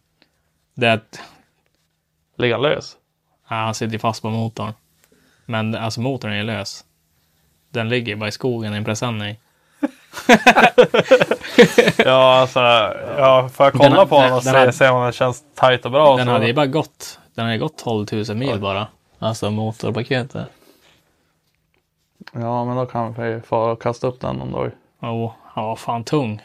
[0.74, 1.22] Det är att
[2.38, 2.98] Ligger han lös?
[3.50, 4.74] ja, han sitter fast på motorn.
[5.46, 6.86] Men alltså motorn är lös.
[7.70, 9.36] Den ligger bara i skogen i en presenning.
[11.98, 12.60] Ja, alltså.
[13.18, 15.12] Ja, får jag Den kolla har- på den och den se, har- se om den
[15.12, 16.18] känns tight och bra?
[16.18, 17.20] Den hade ju bara gått.
[17.36, 18.88] Den hade gått 12 000 mil bara.
[19.20, 20.48] Alltså motorpaketet.
[22.34, 24.72] Ja, men då kan vi få kasta upp den någon dag.
[25.02, 26.42] Oh, han var fan tung.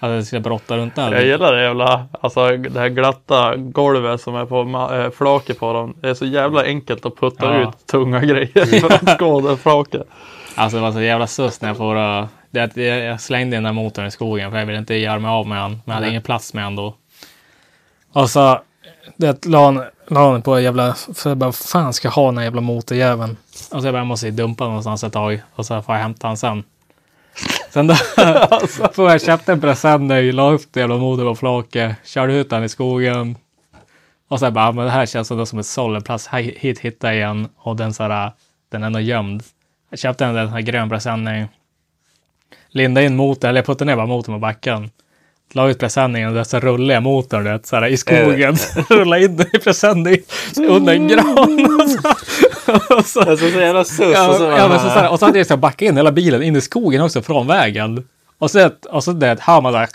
[0.00, 1.12] Alltså jag ska brotta runt där.
[1.12, 5.72] Jag gillar det jävla, alltså det här glatta golvet som är på äh, flaket på
[5.72, 5.94] dem.
[6.00, 7.68] Det är så jävla enkelt att putta Ja.
[7.68, 10.06] ut tunga grejer från skådeflaket.
[10.54, 11.96] Alltså det var så jävla sus när jag får...
[11.96, 15.18] Uh, det att jag, slängde den där motorn i skogen för jag ville inte göra
[15.18, 15.70] mig av med han.
[15.70, 16.94] Men jag hade ingen plats med han då.
[18.12, 18.60] Och så
[19.16, 20.94] det la han, han på en jävla...
[20.94, 23.36] För jag bara, fan ska jag ha den här jävla motorjäveln?
[23.70, 25.42] Och så jag bara, jag måste dumpa någonstans ett tag.
[25.54, 26.64] Och så får jag hämta han sen.
[27.70, 27.94] Sen då
[28.92, 32.64] får jag köpte en present, la upp den jävla motorn på flaket, körde ut den
[32.64, 33.36] i skogen.
[34.28, 36.26] Och sen bara, men det här känns ändå som ett sålleplats.
[36.26, 37.48] Här, hit hittar jag igen.
[37.56, 38.32] Och den så här,
[38.70, 39.42] den är ändå gömd.
[39.90, 41.48] Jag köpte en den här grön presenning.
[42.70, 44.90] Lindade in motorn, eller jag puttade ner bara motorn på backen.
[45.52, 48.56] La ut presenningen och så rullade jag motorn vet, så här, i skogen.
[48.90, 50.16] rullade in den i presenning
[50.68, 51.80] under en gran.
[51.80, 54.12] Och så, och så, Alltså så jävla sus.
[54.14, 55.96] ja, och så, ja, men så, så här, och så hade jag så backat in
[55.96, 58.04] hela bilen in i skogen också från vägen.
[58.38, 59.88] Och så, och så det, hör man där,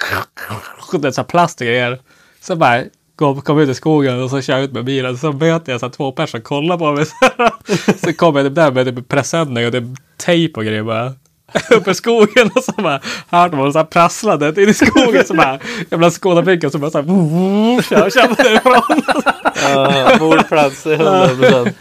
[1.02, 2.00] det är så här plast och grejer.
[2.42, 2.84] Så bara
[3.16, 5.18] kom, kom ut i skogen och så kör jag ut med bilen.
[5.18, 7.06] Så möter jag så två personer som kollar på mig.
[7.06, 7.16] Så,
[8.08, 9.84] så kommer jag där med typ presenning och typ
[10.18, 11.14] tejp och grejer bara.
[11.72, 13.00] Uppe i skogen och så bara
[13.30, 15.26] hörde man så här prasslade in i skogen.
[15.26, 15.60] Så bara
[15.92, 19.02] jävla skådepinken så bara så här kör, kör därifrån.
[19.64, 21.78] Ja, mordplats i 100 procent.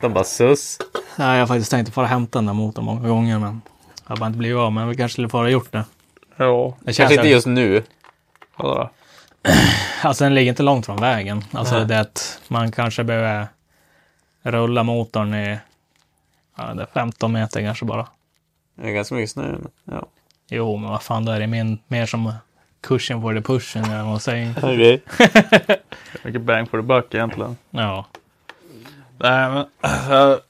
[0.00, 0.78] De bara sus.
[1.16, 3.62] Ja, jag har faktiskt tänkt att fara hämta den där motorn många gånger men
[4.06, 5.84] jag har bara inte blivit av men vi kanske skulle fara gjort det.
[6.36, 7.82] Ja, Det Kanske inte just nu.
[8.56, 8.90] vadå?
[10.02, 11.44] Alltså den ligger inte långt från vägen.
[11.52, 11.86] Alltså Nej.
[11.86, 13.46] det att man kanske behöver
[14.42, 15.58] rulla motorn i
[16.56, 18.06] ja, det är 15 meter kanske bara.
[18.74, 19.42] Det är ganska mycket snö.
[19.52, 20.06] Men, ja.
[20.48, 22.32] Jo, men vad fan, då är det min, mer som
[22.80, 24.54] cushion for the pushen, eller vad man säger.
[24.58, 25.02] Okej.
[26.24, 27.56] Mycket bang for the buck egentligen.
[27.70, 28.06] Ja.
[29.18, 29.66] Nej men
[30.10, 30.40] jag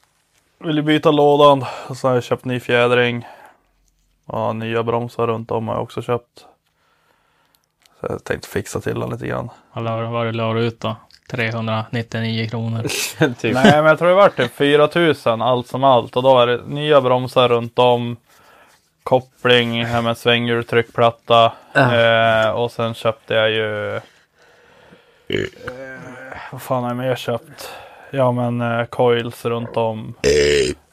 [0.59, 3.27] ville byta lådan och så har jag köpt ny fjädring.
[4.27, 6.47] Och nya bromsar runt om har jag också köpt.
[8.01, 9.49] Så jag tänkte fixa till den lite grann.
[9.73, 10.97] Vad la du ut då?
[11.31, 12.83] 399 kronor.
[13.35, 13.55] typ.
[13.55, 16.17] Nej men jag tror det var typ 4000 allt som allt.
[16.17, 18.17] Och då är det nya bromsar runt om.
[19.03, 21.53] Koppling här med svänghjul, tryckplatta.
[21.75, 23.97] Eh, och sen köpte jag ju...
[23.97, 24.03] Eh,
[26.53, 27.71] vad fan har jag mer köpt?
[28.11, 30.15] Ja men eh, coils runt om.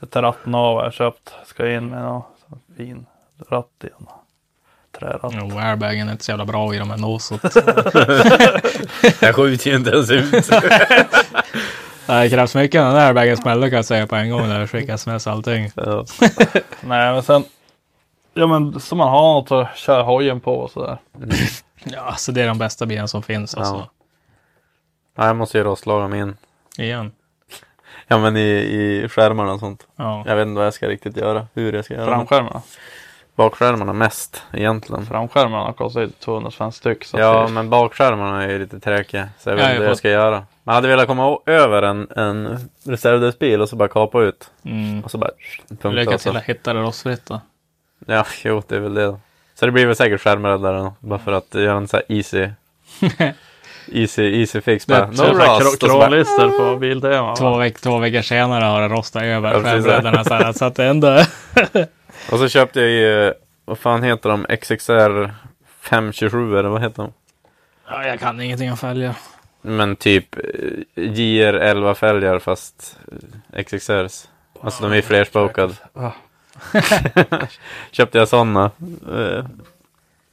[0.02, 1.34] Ett rattnav har jag köpt.
[1.46, 2.24] Ska in med någon
[2.78, 3.06] fin
[3.50, 4.08] ratt igen.
[5.00, 5.34] Träratt.
[5.36, 7.42] Jo, airbagen är inte så jävla bra i de här nosot.
[9.20, 10.50] Jag skjuter ju inte ens ut.
[12.08, 14.68] Det krävs mycket när den airbagen smäller kan jag säga på en gång när det
[14.68, 15.72] skickas sms och allting.
[15.76, 16.06] Ja.
[16.82, 17.44] Nej men sen.
[18.34, 20.98] Ja men så man har något att köra hojen på och sådär.
[21.84, 23.74] Ja, så det är de bästa bilarna som finns alltså.
[23.74, 23.90] Ja.
[25.16, 26.36] Ja, jag måste ju rostlaga min.
[26.78, 27.12] Igen.
[28.08, 29.88] Ja men i, i skärmarna och sånt.
[29.96, 30.24] Ja.
[30.28, 31.48] Jag vet inte vad jag ska riktigt göra.
[31.54, 32.06] Hur jag ska göra.
[32.06, 32.62] Framskärmarna.
[33.40, 35.06] Bakskärmarna mest egentligen.
[35.06, 37.04] Framskärmarna kostar ju 200 spänn styck.
[37.06, 39.30] Så Ja det- men bakskärmarna är ju lite tråkiga.
[39.40, 40.46] Så jag vet Ja, inte jag vad jag ska göra.
[40.64, 44.50] Man hade velat komma över en, en reservdelsbil och så bara kapa ut.
[44.66, 45.04] Mm.
[45.04, 45.32] Och så bara.
[45.92, 47.42] Lycka till att hitta det rostfritt då.
[48.06, 49.20] Ja, jo det är väl det.
[49.56, 50.94] Så det blir väl säkert skärmräddare då.
[51.00, 52.50] Bara för att göra en sån här easy.
[53.92, 54.88] easy, easy fix.
[54.88, 55.82] Bara, no här rust.
[55.82, 57.36] Kravlistor på Biltema.
[57.36, 59.86] Två, veck, två veckor senare har det rostat över Ja, precis.
[59.86, 61.20] skärmbredderna så, så att det ändå...
[62.32, 63.34] Och så köpte jag ju,
[63.66, 64.46] vad fan heter de?
[64.58, 65.34] XXR
[65.82, 67.14] 527 eller vad heter de?
[67.90, 69.16] Ja, jag kan ingenting om fälgar.
[69.62, 72.98] Men typ eh, JR 11 fälgar fast
[73.54, 74.28] eh, XXRs.
[74.62, 75.76] Alltså de är flerspokad.
[77.92, 78.72] Köpte jag sådana.
[79.12, 79.46] Eh,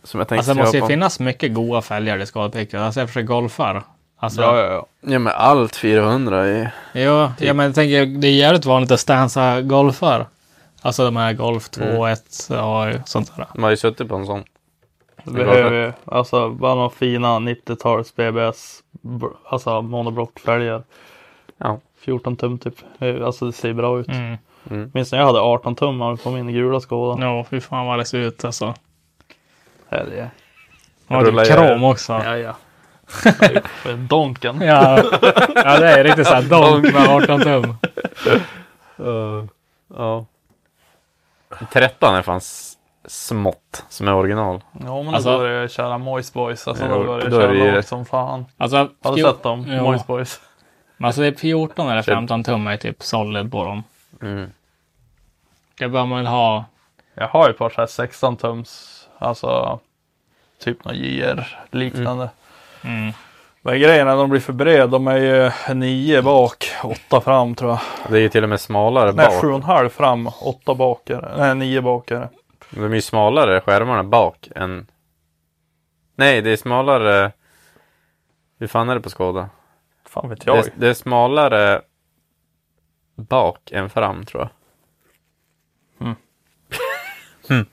[0.02, 2.80] som jag tänkte Alltså det måste ju finnas mycket goda fälgar i skadepickat.
[2.80, 3.82] Alltså jag försöker golfar.
[4.18, 4.86] Alltså, Ja, ja, ja.
[5.00, 6.70] Ja men allt 400 är...
[6.92, 10.26] Jo, ja, men jag tänker det är jävligt vanligt att stansa golfar.
[10.86, 12.02] Alltså de här Golf 2, Mm.
[12.02, 12.20] 1
[13.02, 13.46] och sånt där.
[13.54, 14.44] De har ju suttit på en sån.
[15.24, 18.80] Det behöver ju, alltså bara några fina 90-tals BBS,
[19.44, 20.82] alltså monoblockfälgar.
[21.58, 21.80] Ja.
[22.00, 22.74] 14 tum typ.
[23.24, 24.08] Alltså det ser bra ut.
[24.08, 24.36] Mm.
[24.70, 24.90] Mm.
[24.94, 27.16] Minns när jag hade 18 tum på min gula Skoda.
[27.26, 28.74] No, fy fan vad det ser ut alltså.
[31.08, 32.12] Och Rullar typ jag- krom också.
[32.24, 32.56] Ja, ja.
[33.82, 34.60] För Donken.
[34.60, 34.98] Ja,
[35.54, 37.74] ja det är riktigt såhär donk med 18 tum.
[39.96, 40.26] Ja.
[41.72, 42.40] 13 är fan
[43.04, 44.60] smått som är original.
[44.72, 46.68] Ja men Alltså- då började jag köra Moist Boys.
[46.68, 48.46] Alltså då började jag då köra lågt som fan.
[48.56, 49.66] Alltså, Har du sett dem?
[49.68, 49.82] Ja.
[49.82, 50.40] Moist Boys.
[50.96, 52.14] Men Alltså det är 14 eller Köp.
[52.14, 53.82] 15 tum är typ solid på dem.
[54.22, 54.50] Mm.
[55.78, 56.64] Det bör man väl ha.
[57.14, 58.92] Jag har ju ett par så här 16 tums.
[59.18, 59.80] Alltså
[60.64, 62.30] typ någon JR liknande.
[62.82, 63.12] Mm.
[63.66, 64.90] Men grejen är att de blir för bred.
[64.90, 65.16] De är
[65.68, 67.80] ju 9 bak, 8 fram tror jag.
[68.10, 69.44] Det är ju till och med smalare Nej, bak.
[69.44, 71.34] 7,5 fram, 8 bak är det.
[71.38, 72.28] Nej, 9 bak är det.
[72.70, 74.86] De är ju smalare skärmarna bak än...
[76.16, 77.32] Nej, det är smalare...
[78.58, 79.48] Hur fan är det på Skoda?
[80.08, 80.58] Fan vet Det, jag.
[80.58, 81.82] är- det är smalare
[83.16, 84.50] bak än fram tror jag.
[86.06, 86.16] Mm.
[87.48, 87.66] Hmm.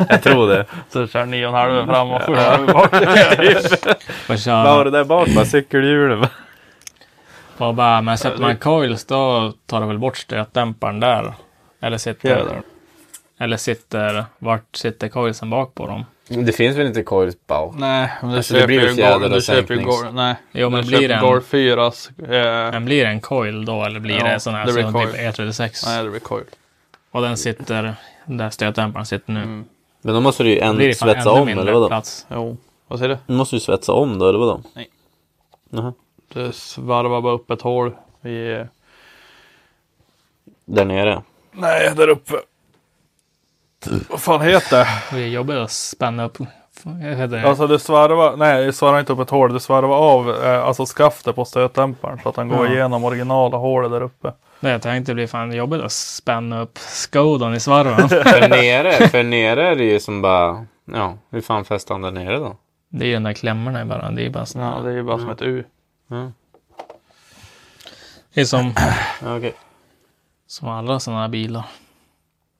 [0.08, 0.66] Jag tror det.
[0.88, 2.92] Så kör 9,5 fram och 7,5 bak.
[4.28, 4.84] Vad var köra.
[4.84, 5.28] det där bak?
[5.28, 6.26] Bara cykelhjulen?
[7.58, 11.32] Och bara, men sätter man coils då tar det väl bort stötdämparen där.
[11.80, 12.62] Eller sitter, Jävlar.
[13.40, 16.04] eller sitter, vart sitter coilsen bak på dem?
[16.28, 17.74] Det finns väl inte coils bak?
[17.78, 21.08] Nej, men du Alltså, det blir ju fjäder och Gol- Nej, Jo, men blir köper
[21.08, 21.86] den- Golf 4.
[21.86, 21.92] Eh,
[22.72, 24.92] Men blir det en coil då eller blir Ja, det sån här det blir som
[24.92, 25.06] coil.
[25.12, 25.82] typ E36?
[25.86, 26.44] nej, det blir coil.
[27.10, 27.94] Och den sitter
[28.24, 29.42] där stötdämparen sitter nu.
[29.42, 29.64] Mm.
[30.02, 31.88] Men då måste du ju en svetsa om eller vadå?
[31.88, 32.26] plats.
[32.30, 32.56] Jo,
[32.88, 33.18] vad säger du?
[33.26, 34.60] Du måste ju svetsa om då eller vadå?
[34.74, 34.88] Nej.
[35.70, 35.92] Jaha.
[36.34, 37.92] Du svarvar bara upp ett hål.
[38.20, 38.64] Vi,
[40.64, 41.22] Där nere?
[41.52, 42.34] nej, där uppe.
[44.10, 45.16] Vad fan heter det?
[45.16, 46.38] Det är jobbigt att spänna upp.
[46.86, 47.42] Inte.
[47.46, 49.52] Alltså du svarvar, nej du svarvar inte upp ett hål.
[49.52, 52.72] Du svarvar av eh, alltså skaftet på stötdämparen så att den går Ja.
[52.72, 54.32] igenom originala hålet där uppe.
[54.60, 58.08] Nej, jag tänkte det blir fan jobbigt att spänna upp skodan i svarven.
[58.08, 60.66] För nere, för nere är det ju som bara...
[60.84, 62.56] Ja, hur fan fäster han där nere då?
[62.88, 64.10] det är ju den där klämmorna bara.
[64.10, 65.64] Det är bara såna, Ja, det är ju bara som ett U.
[66.06, 66.32] Ja,
[68.34, 68.74] Det är som,
[69.22, 69.54] okej.
[70.46, 71.64] som alla sådana här bilar.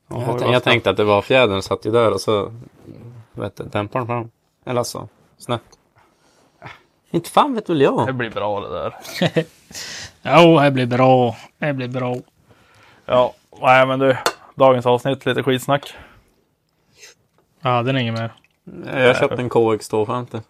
[0.09, 2.55] Jag, ju tänk, bara jag tänkte att det var fjädern satt ju där och så...
[3.33, 4.31] Vet du, dämparen fram.
[4.67, 5.63] Eller alltså, snett.
[7.11, 8.15] Inte fan vet väl Det jag.
[8.15, 8.95] blir bra det där.
[10.23, 11.37] Jo, det blir bra.
[11.59, 12.17] Det blir bra.
[13.07, 14.17] Ja, nej men du.
[14.55, 15.95] Dagens avsnitt, lite skitsnack.
[17.61, 18.33] Ja, den är inget mer.
[19.01, 20.41] Jag köpte en KX 250.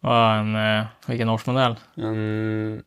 [0.00, 1.76] Vad en, eh, vilken årsmodell?
[1.94, 2.82] En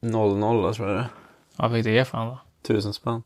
[0.00, 1.08] 00 tror jag det är.
[1.56, 2.38] Vad fick du ge för den då?
[2.62, 3.22] Tusen spänn.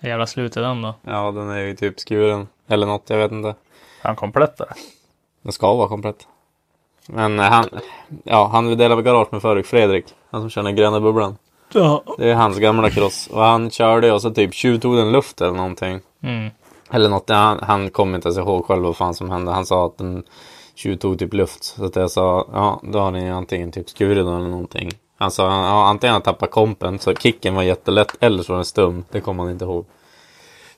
[0.00, 0.94] Jävla slut i den då.
[1.02, 2.48] Ja, den är ju typ skuren.
[2.68, 3.48] Eller något, jag vet inte.
[3.48, 3.54] Är
[4.02, 4.68] han komplett där?
[5.42, 6.26] Den ska vara komplett.
[7.08, 7.68] Men eh, han,
[8.24, 10.04] ja, han delade garage med förut, Fredrik.
[10.30, 11.36] Han som kör den gröna bubblan.
[11.72, 12.02] Ja.
[12.18, 13.26] Det är hans gamla cross.
[13.32, 16.00] Och han körde och så typ tjuvtog den luft eller någonting.
[16.22, 16.50] Mm.
[16.90, 19.52] Eller något, han, han kommer inte ens ihåg själv vad fan som hände.
[19.52, 20.22] Han sa att den
[20.74, 21.64] tjuvtog typ luft.
[21.64, 24.90] Så att jag sa, ja då har ni antingen typ skurit den eller någonting.
[25.18, 28.56] Han sa, ja antingen har han tappat kompen så kicken var jättelätt eller så var
[28.58, 29.04] den stum.
[29.10, 29.84] Det kommer han inte ihåg.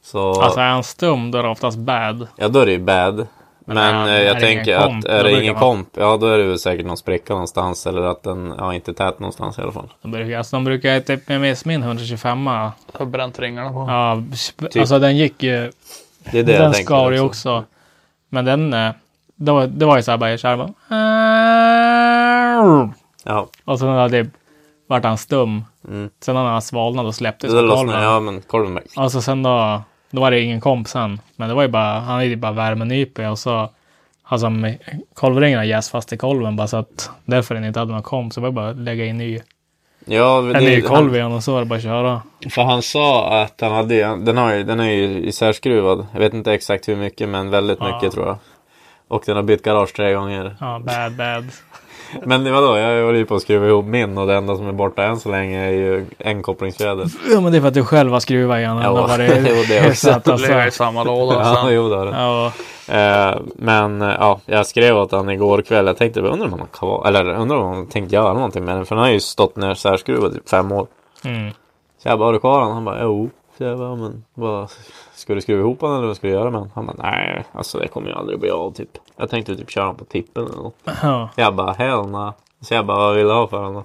[0.02, 2.26] Så, Alltså är han stum då är det oftast bad.
[2.36, 3.26] ja då är det ju bad.
[3.66, 5.88] Men, Men, eh, är jag det tänker att komp, är då det ingen man- komp,
[5.96, 7.86] ja då är det väl säkert någon spricka någonstans.
[7.86, 9.92] Eller att den, ja inte tät någonstans i alla fall.
[10.02, 13.86] De brukar, alltså, de brukar typ, jag minns min 125 Jag har bränt ringarna på.
[13.88, 15.72] Ja, sp- alltså den gick ju.
[16.32, 17.64] Det är det den jag skar ju också.
[18.28, 18.90] Men den, eh,
[19.36, 20.70] det var, det var ju så här bara, jag körde bara.
[23.24, 24.28] Ja, Och så där typ
[24.86, 25.64] vart han stum.
[25.88, 26.10] Mm.
[26.20, 28.02] Sen när han svalnade och släpptes lossnade, kolven.
[28.02, 28.82] ja men kolven.
[28.96, 29.82] Alltså sen då,
[30.14, 31.20] då var det ingen komp sen.
[31.36, 33.70] Men det var ju bara, han hade ju bara värmenype och så
[34.22, 34.50] alltså
[35.14, 38.32] kolvringarna jäst fast i kolven bara så att därför den inte hade någon komp.
[38.32, 39.40] Så det var bara att lägga in ny,
[40.06, 42.10] Ja, en ny det, kolv i den och så var det bara att köra.
[42.10, 46.06] han, för han sa att han hade, den, har ju, den är ju isärskruvad.
[46.12, 47.94] Jag vet inte exakt hur mycket men väldigt Ja.
[47.94, 48.36] mycket tror jag.
[49.08, 50.56] Och den har bytt garage tre gånger.
[50.60, 51.44] Ja, bad bad.
[52.24, 54.72] Men vadå, jag håller ju på att skruva ihop min och det enda som är
[54.72, 57.06] borta än så länge är ju en kopplingsfjäder.
[57.30, 58.80] Ja men det är för att du själv har skruvat igen.
[58.82, 59.88] Ja, Det det det är också.
[59.88, 60.46] hyfsat Det alltså.
[60.48, 61.34] ligger i samma låda.
[61.38, 61.74] Ja, sen.
[61.74, 62.12] jo det har det.
[62.12, 62.52] Ja,
[62.88, 65.86] Eh, men ja, jag skrev åt honom igår kväll.
[65.86, 68.76] Jag tänkte, undrar om han har kvar, eller undrar om han tänkte göra någonting med
[68.76, 68.86] den.
[68.86, 70.86] För den har ju stått ner särskruvad i fem år.
[71.24, 71.50] mm.
[72.02, 72.72] Så jag bara, har du kvar den?
[72.72, 73.30] Han bara, jo.
[73.58, 74.70] Så jag bara, men vad,
[75.14, 76.70] ska du skruva ihop den eller vad ska du göra med den?
[76.74, 78.98] Han bara, nej, alltså det kommer ju aldrig bli av typ.
[79.16, 80.76] Jag tänkte typ köra den på tippen eller något.
[81.02, 81.28] ja.
[81.36, 82.32] Jag bara, hell nah.
[82.60, 83.84] Så jag bara, vad vill du ha för då?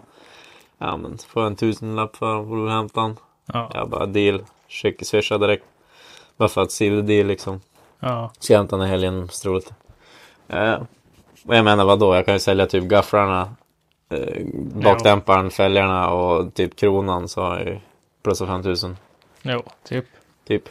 [0.78, 3.18] Ja men, får jag en tusenlapp för den får du hämta den.
[3.46, 3.72] Ja.
[3.74, 4.44] Jag bara, deal.
[4.70, 5.66] Skick, swisha direkt.
[6.38, 7.62] Bara för att seal the deal liksom.
[8.00, 8.32] ja.
[8.40, 9.74] Ska jag hämta den här helgen struligt.
[10.48, 10.78] Ja.
[11.46, 13.56] Och jag menar vadå, jag kan ju sälja typ gafflarna,
[14.10, 14.46] eh,
[14.84, 17.80] bakdämparen, fälgarna och typ kronan så har jag ju
[18.24, 18.98] plus 5000.
[19.42, 20.06] Jo, typ.
[20.48, 20.70] Typ.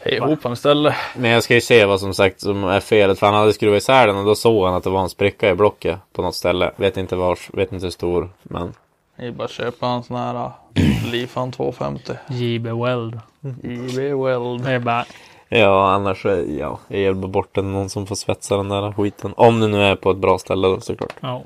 [0.00, 0.94] Hej ihop den istället.
[1.16, 3.18] Men jag ska ju se vad som sagt som är felet.
[3.18, 5.50] För han hade skruvat isär den och då såg han att det var en spricka
[5.50, 6.70] i blocket på något ställe.
[6.76, 8.30] Vet inte vars, vet inte hur stor.
[8.42, 8.74] Men
[9.16, 12.12] Det är bara att köpa en sån här uh, Lifan 250.
[12.28, 13.20] JB Weld.
[13.62, 14.64] IB Weld.
[14.64, 15.04] Det är bara,
[15.48, 19.34] ja, annars är ja, jag bara bort den någon som får svetsa den där skiten.
[19.36, 21.14] Om det nu är på ett bra ställe då såklart.
[21.20, 21.42] ja.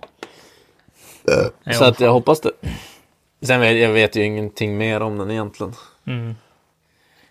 [1.72, 2.50] Så att jag hoppas det.
[3.42, 5.72] Sen vet jag vet ju ingenting mer om den egentligen.
[6.08, 6.34] Mm.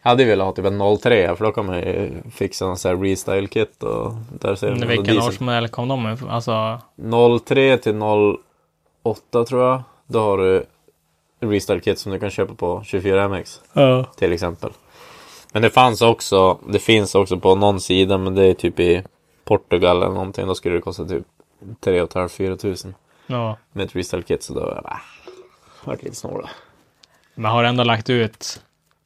[0.01, 2.89] Jag hade velat ha typ en 03 för då kan man ju fixa en sån
[2.89, 6.23] här restyle kit och där ser man Vilken årsmodell kom de med?
[6.30, 6.80] Alltså,
[7.45, 8.01] 03 till
[9.03, 9.84] 08 tror jag.
[10.07, 10.65] Då har du
[11.39, 14.03] restyle kit som du kan köpa på 24MX ja.
[14.03, 14.71] till exempel.
[15.53, 19.03] Men det fanns också, det finns också på någon sida men det är typ i
[19.43, 20.47] Portugal eller någonting.
[20.47, 21.23] Då skulle det kosta typ
[21.80, 22.95] 3 500 tusen
[23.28, 23.57] ja.
[23.71, 25.01] med ett restyle kit så då jag bara,
[25.84, 26.49] vart lite snåla.
[27.36, 28.61] Men har du ändå lagt ut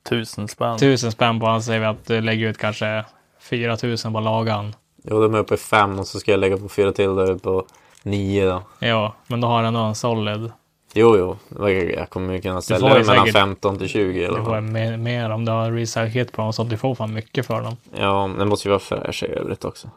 [0.09, 0.77] Tusen spänn.
[0.77, 3.05] tusen spänn på han säger vi att du lägger ut kanske
[3.39, 4.75] 4000 på lagan.
[5.03, 7.35] Jo, de är uppe i 5 och så ska jag lägga på fyra till där
[7.35, 7.65] på
[8.03, 8.63] 9 då.
[8.79, 10.51] Ja, men då har du ändå en solid.
[10.93, 11.37] Jo, jo,
[11.95, 14.97] jag kommer ju kunna sälja det mellan säkert- 15 till 20 eller Du får mer,
[14.97, 17.77] mer om du har kit på dem så att du får fan mycket för dem.
[17.97, 19.89] Ja, men det måste ju vara fräsch i övrigt också.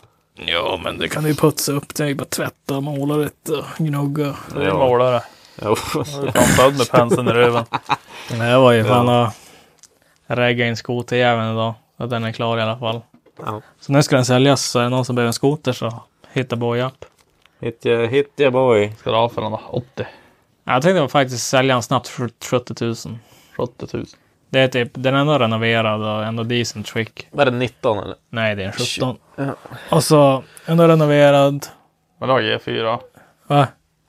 [0.46, 1.94] Ja, men det kan du ju putsa upp.
[1.94, 4.34] Det är bara tvätta, måla lite, gnugga.
[4.54, 4.74] Det är Ja.
[4.78, 5.22] målare.
[5.62, 5.76] Jo.
[5.94, 7.64] Du är fan född med penseln i röven.
[8.38, 9.28] Jag var ju fan och
[10.26, 11.74] regga in skoterjäveln idag.
[11.96, 13.00] Så att den är klar i alla fall.
[13.38, 13.60] Ja.
[13.80, 14.62] Så nu ska den säljas.
[14.64, 16.02] Så är det någon som behöver en skoter så
[16.32, 17.04] hitta boy-up.
[17.60, 18.92] Hit ya, hit ya boy.
[18.98, 19.60] Ska du ha för den då?
[19.70, 20.06] 80?
[20.64, 23.18] Jag tänkte faktiskt sälja den snabbt för 70 000.
[23.56, 24.06] 70 000.
[24.50, 27.28] Det är typ, den är ändå renoverad och ändå decent skick.
[27.30, 28.16] Var det 19 eller?
[28.30, 29.16] Nej, det är en 17.
[29.90, 31.66] Och så ändå renoverad.
[32.18, 32.98] Men har G4.
[33.46, 33.68] Va?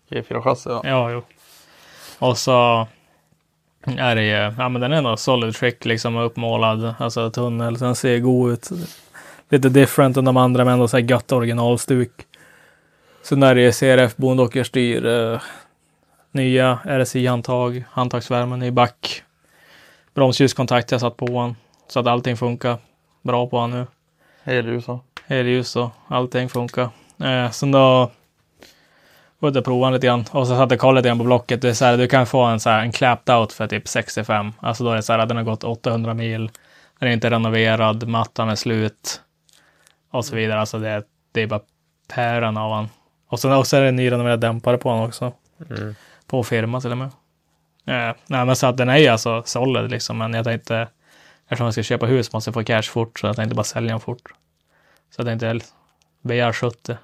[0.09, 0.82] G4-chassi ja.
[0.84, 1.24] Ja, jo.
[2.20, 2.88] Och så
[3.86, 4.26] är det
[4.58, 8.70] ja men den är ändå solid trick liksom uppmålad, alltså tunnel, sen ser god ut.
[9.50, 12.12] Lite different än de andra men ändå så här gött originalstuk.
[13.24, 15.42] Sen är det CRF bondåkerstyr, eh,
[16.32, 19.24] nya RSI-handtag, handtagsvärmen i back.
[20.14, 21.56] Bromsljuskontakt jag satt på den.
[21.88, 22.78] Så att allting funkar
[23.22, 23.86] bra på den nu.
[24.44, 25.00] Helljusa.
[25.28, 26.90] Elljus och allting funkar.
[27.24, 28.12] Eh, sen då
[29.46, 31.62] var jag prova lite grann och så satt jag och kollade lite grann på blocket.
[31.62, 33.88] Det är så här, du kan få en, så här, en clapped out för typ
[33.88, 34.52] 65.
[34.60, 36.50] Alltså då är det så här att den har gått 800 mil.
[37.00, 39.22] Den är inte renoverad, mattan är slut.
[40.12, 40.60] Och så vidare.
[40.60, 41.62] Alltså det, det är bara
[42.08, 42.89] päron av den.
[43.28, 45.34] Och sen också är det en nyrenoverad dämpare på den också.
[46.28, 47.10] På firma till och med.
[47.88, 50.18] Eh, nej men så att den är ju alltså solid liksom.
[50.18, 50.88] Men jag tänkte,
[51.43, 53.20] eftersom jag ska köpa hus måste jag få cash fort.
[53.20, 54.22] Så jag tänkte bara sälja den fort.
[55.16, 55.60] Så jag tänkte
[56.22, 56.98] begär 70.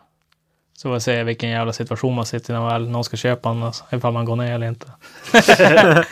[0.81, 3.49] Så får vi se vilken jävla situation man sitter i när väl någon ska köpa
[3.49, 3.63] den.
[3.63, 4.85] Alltså, ifall man går ner eller inte.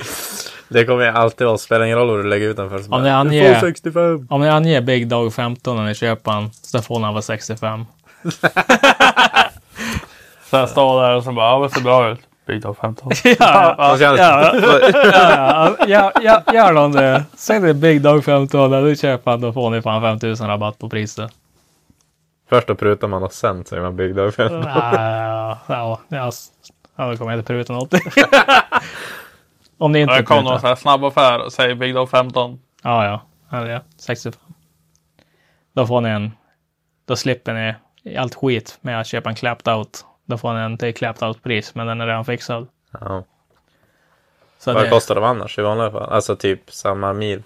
[0.70, 2.94] Det kommer ju alltid vara, spelar ingen roll vad du lägger ut den för.
[2.94, 4.28] Om ni "Du anger- får 65.
[4.30, 6.50] Om ni anger Big Dog 15 när ni köper den.
[6.54, 7.86] Så får den vara 65.
[10.50, 12.20] Så jag står där och så bara, ja det ser bra ut.
[12.48, 13.12] Big Dog 15.
[13.40, 17.24] ja, känns- ja, ja, ja, ja, gör de det.
[17.38, 19.42] Säg det Big Dog 15 när du köper den.
[19.42, 21.32] Då får ni fan 5000 rabatt på priset.
[22.50, 24.64] Först då prutar man och sen säger man Big Dog 15.
[24.64, 26.32] Ja, ja, ja,
[26.95, 27.93] ja, då kommer jag inte pruta något.
[29.78, 32.60] Om ni inte Det kom någon sån här snabb affär och säger Big Dog 15.
[32.84, 33.22] Ja, ja.
[33.58, 33.82] Är det.
[33.97, 34.41] 65.
[35.74, 36.32] Då får ni en...
[37.06, 37.76] Då slipper ni
[38.18, 40.06] allt skit med att köpa en clapped out.
[40.26, 42.68] Då får ni en till clapped out pris, men den är redan fixad.
[42.91, 43.24] Ja.
[44.60, 46.10] Så Vad det, kostar de annars i vanliga fall?
[46.10, 47.43] Alltså typ samma mil?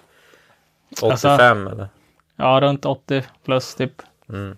[1.01, 1.29] 85 Alltså-
[1.71, 1.87] eller?
[2.35, 3.93] Ja, runt 80 plus typ.
[4.29, 4.57] Mm.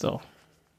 [0.00, 0.20] Så.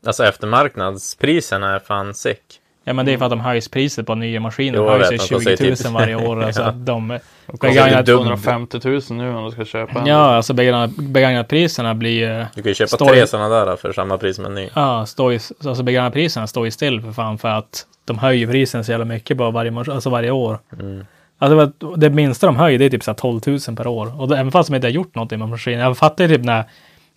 [0.05, 2.41] Alltså eftermarknadspriserna är fan sick.
[2.83, 4.77] Ja, men det är för att de höjs priset på nya maskiner.
[4.77, 6.43] Jo, De höjs ju de kostar 20 ju 000 typ- varje år.
[6.45, 6.67] Alltså Ja.
[6.67, 7.19] att de
[7.61, 8.43] begagnat, dubbelt.
[8.43, 10.05] 250 000 nu om du ska köpa en.
[10.05, 12.47] ja, alltså begagnat, begagnatpriserna blir.
[12.55, 14.69] Du kan ju köpa Står- tre sådana där för samma pris som en ny.
[14.73, 18.83] Ja, står ju, alltså begagnatpriserna står ju still för fan för att de höjer prisen
[18.85, 20.59] så jävla mycket på varje, alltså varje år.
[20.79, 21.05] Mm.
[21.39, 24.21] Alltså det- minsta de höjer det är typ så här 12 000 per år.
[24.21, 25.79] Och det, även fast de inte har gjort någonting med maskinen.
[25.79, 26.63] Jag fattar ju typ när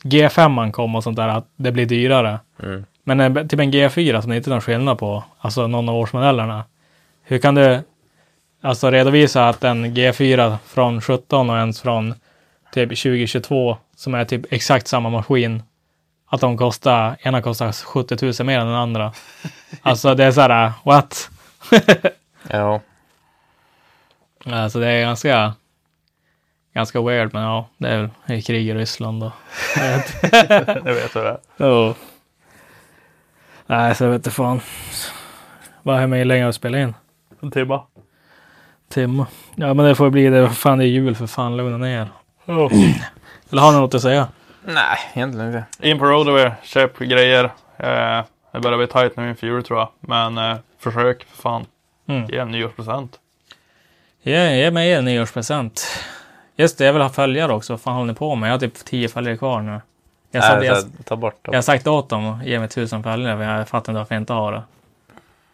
[0.03, 2.41] G5 kom och sånt där att det blir dyrare.
[2.63, 2.85] Mm.
[3.05, 5.97] Men en, typ en G4 som det inte är någon skillnad på, alltså någon av
[5.97, 6.65] årsmodellerna.
[7.23, 7.81] Hur kan du
[8.61, 12.15] alltså redovisa att en G4 från 17 och ens från
[12.73, 15.63] typ 2022 som är typ exakt samma maskin,
[16.27, 19.13] att de kostar, ena kostar 70 000 mer än den andra.
[19.83, 21.31] Alltså det är så här, what?
[22.49, 22.81] Ja.
[24.45, 25.55] Alltså det är ganska,
[26.75, 29.33] ganska weird, men ja, det är väl det är krig i Ryssland då.
[30.85, 31.17] Jag vet.
[31.17, 31.39] Hur det är.
[31.57, 31.95] Jo.
[33.67, 34.61] Nej, så jag vet inte fan.
[35.83, 36.95] Vad är med länge att spela in?
[37.41, 37.81] En timme.
[38.89, 39.27] Timme.
[39.55, 40.51] Ja, men det får bli det.
[40.51, 41.57] Fan, det är jul för fan.
[41.57, 42.09] Lugna ner.
[43.51, 44.29] Eller har ni något att säga?
[44.65, 45.65] Nej, egentligen inte.
[45.89, 47.45] In på Roadaway, köp grejer.
[47.77, 49.89] Eh, det börjar bli tajt nu inför jul tror jag.
[50.01, 51.67] Men eh, försök för fan.
[52.09, 52.27] Mm.
[52.29, 53.19] Ge en nyårspresent.
[54.23, 55.87] Ge, ge mig en nyårspresent.
[56.63, 57.73] Just det, jag vill ha följare också.
[57.73, 58.49] Vad fan håller ni på med?
[58.49, 59.81] Jag har typ tio följare kvar nu.
[60.31, 61.55] Jag, sa, Nej, jag, ta bort jag dem.
[61.55, 64.23] har sagt åt dem att ge mig tusen följare, för jag fattar inte varför jag
[64.23, 64.63] inte har det.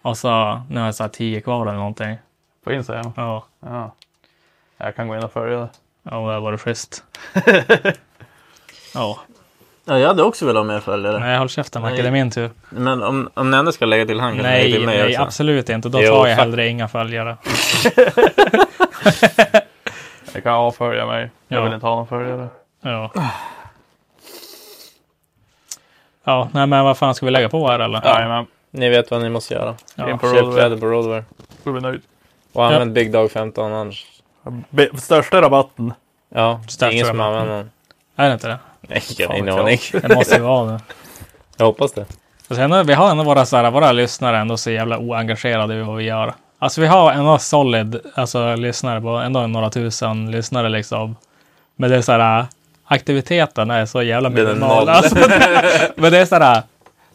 [0.02, 2.16] Och så, nu har jag så här tio kvar eller någonting.
[2.64, 3.12] På Instagram.
[3.16, 3.94] Ja, Ja.
[4.78, 5.68] Jag kan gå in och följa det.
[6.02, 7.04] ja det har varit schysst.
[8.94, 9.18] ja,
[9.84, 11.18] Ja, jag hade också velat ha mer följare.
[11.18, 12.50] nej håll käften Macke, det är min tur.
[12.70, 15.22] Men om, om ni ändå ska lägga till han kan lägga till mig nej också.
[15.22, 15.88] absolut inte.
[15.88, 17.36] Då Jo, tar jag hellre inga följare.
[20.38, 21.30] Jag kan avfölja mig.
[21.48, 21.64] Jag Ja.
[21.64, 22.48] vill inte ha någon följare.
[22.80, 23.10] Ja.
[26.24, 28.02] Ja, nej men vad fan ska vi lägga på här eller?
[28.04, 28.46] Jajamän.
[28.70, 29.74] Ni vet vad ni måste göra.
[29.94, 30.10] Ja.
[30.10, 31.24] In på Köp kläder på Roadwear.
[31.64, 32.00] Då blir nöjd.
[32.52, 34.06] Och använd Big Dog 15 annars.
[34.70, 35.92] Be- största rabatten.
[36.34, 37.38] Ja, det är ingen som rabatten.
[37.40, 37.70] använder den.
[38.16, 38.58] Är det inte det?
[38.80, 39.78] Nej, jag har ingen aning.
[40.02, 40.80] Det måste ju vara det.
[41.56, 42.04] Jag hoppas det.
[42.50, 45.82] Och sen, vi har ändå våra, så här, våra lyssnare ändå så jävla oengagerade i
[45.82, 46.34] vad vi gör.
[46.58, 51.16] Alltså vi har ändå solid alltså, lyssnare på ändå några tusen lyssnare liksom.
[51.76, 52.46] Men det är så här,
[52.84, 54.88] aktiviteten är så jävla minimal.
[54.88, 55.14] Alltså,
[55.96, 56.62] men det är så här,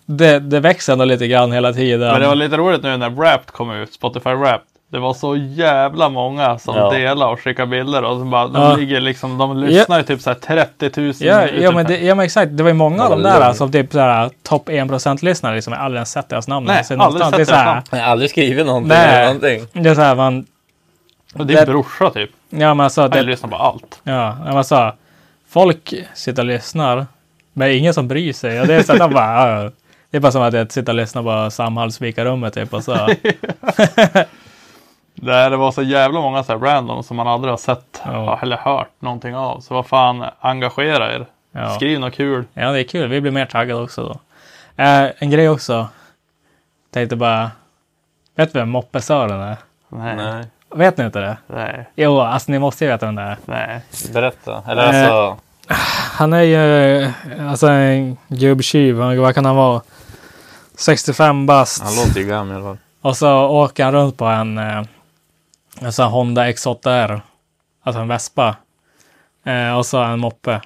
[0.06, 2.12] det, det växer ändå lite grann hela tiden.
[2.12, 3.94] Men det var lite roligt nu när Wrapped kom ut.
[3.94, 4.68] Spotify Wrapped.
[4.94, 6.89] Det var så jävla många som Ja.
[6.91, 8.04] delade och skickade bilder.
[8.04, 8.76] Och så bara, de Ja.
[8.76, 11.14] ligger liksom, de lyssnar ju typ så här 30 000.
[11.20, 12.58] Ja, ja, men det, ja men exakt.
[12.58, 15.74] Det var ju många av Ja, de där som typ såhär topp 1%-lyssnare liksom.
[15.74, 16.66] Jag har aldrig ens sett deras namn.
[16.66, 19.08] Nej, Så aldrig sett det är så här, deras Jag har aldrig skrivit någonting Nej.
[19.16, 19.84] eller någonting.
[19.84, 20.46] Det är såhär man...
[21.36, 22.30] Och din det- brorsa typ.
[22.50, 23.02] Ja men alltså.
[23.02, 24.00] Han Det, lyssnar på allt.
[24.04, 24.91] ja, men alltså.
[25.50, 27.06] Folk sitter och lyssnar.
[27.54, 28.62] Men ingen som bryr sig.
[28.62, 29.62] Och det är så att bara...
[29.64, 29.70] ja,
[30.12, 32.74] Det är bara som att jag sitter och lyssnar på Samhalls fikarummet typ.
[32.74, 32.94] Och så.
[35.26, 38.39] Där det var så jävla många så här random som man aldrig har sett Ja.
[38.41, 39.59] eller hört någonting av.
[39.59, 41.26] Så vad fan, engagera er.
[41.51, 41.69] Ja.
[41.76, 42.45] Skriv något kul.
[42.53, 43.09] ja det är kul.
[43.09, 44.19] Vi blir mer taggade också då.
[44.84, 45.88] Eh, en grej också.
[46.93, 47.51] Tänkte bara.
[48.36, 49.55] Vet du vem Moppesören är?
[49.89, 50.45] Nej, nej, Nej,
[50.76, 51.38] Vet ni inte det?
[51.47, 51.89] nej.
[51.95, 53.82] Jo, alltså ni måste ju veta vem det är.
[54.13, 54.63] berätta.
[54.67, 55.38] Eller Eh, alltså,
[56.17, 57.11] Han är ju
[57.49, 58.95] alltså en gubbtjuv.
[58.95, 59.82] Vad kan han vara?
[60.78, 61.84] 65 bast.
[61.84, 62.78] han låter ju gammal i alla fall.
[63.01, 64.57] Och så åker han runt på en,
[65.84, 67.21] här Honda X8R.
[67.84, 68.55] Alltså en Vespa.
[69.45, 70.61] Eh, och så en moppe.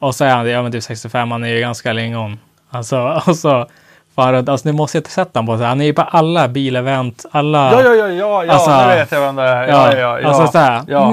[0.00, 1.30] Och så är han ja, men typ 65.
[1.30, 2.38] Han är ju ganska lingon.
[2.70, 3.66] Alltså, och så
[4.14, 4.48] far han runt.
[4.48, 5.66] Alltså ni måste ju sätta honom på sig.
[5.66, 7.24] Han är ju på alla bilevent.
[7.30, 7.72] Alla.
[7.72, 9.68] Ja, ja, ja, ja, ja Alltså- nu vet jag vem det är.
[9.68, 10.28] Ja, ja, ja.
[10.28, 10.82] Alltså så här.
[10.86, 11.10] Ja.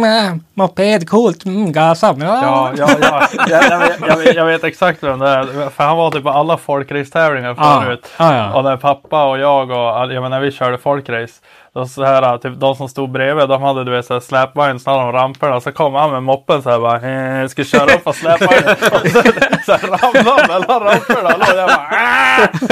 [0.58, 1.46] Moped, coolt.
[1.46, 2.16] Mm, gasa.
[2.20, 3.28] Ja, ja, ja.
[3.50, 5.70] Jag, jag, vet, jag, vet, jag vet exakt vem det är.
[5.70, 8.08] För han var typ på alla folkracetävlingar förut.
[8.20, 8.54] ja, ja.
[8.54, 11.34] Och när pappa och jag och jag menar, när vi körde folkrace.
[11.74, 14.90] Då så här, typ, de som stod bredvid, de hade du vet så släpvagn så
[14.92, 15.62] hade de ramperna.
[15.62, 18.72] Så kom han med moppen så här bara, eh, ska köra upp på släpvagnen.
[18.82, 19.22] och så,
[19.66, 21.30] så här, ramlade mellan ramperna.
[21.36, 21.88] Och jag bara,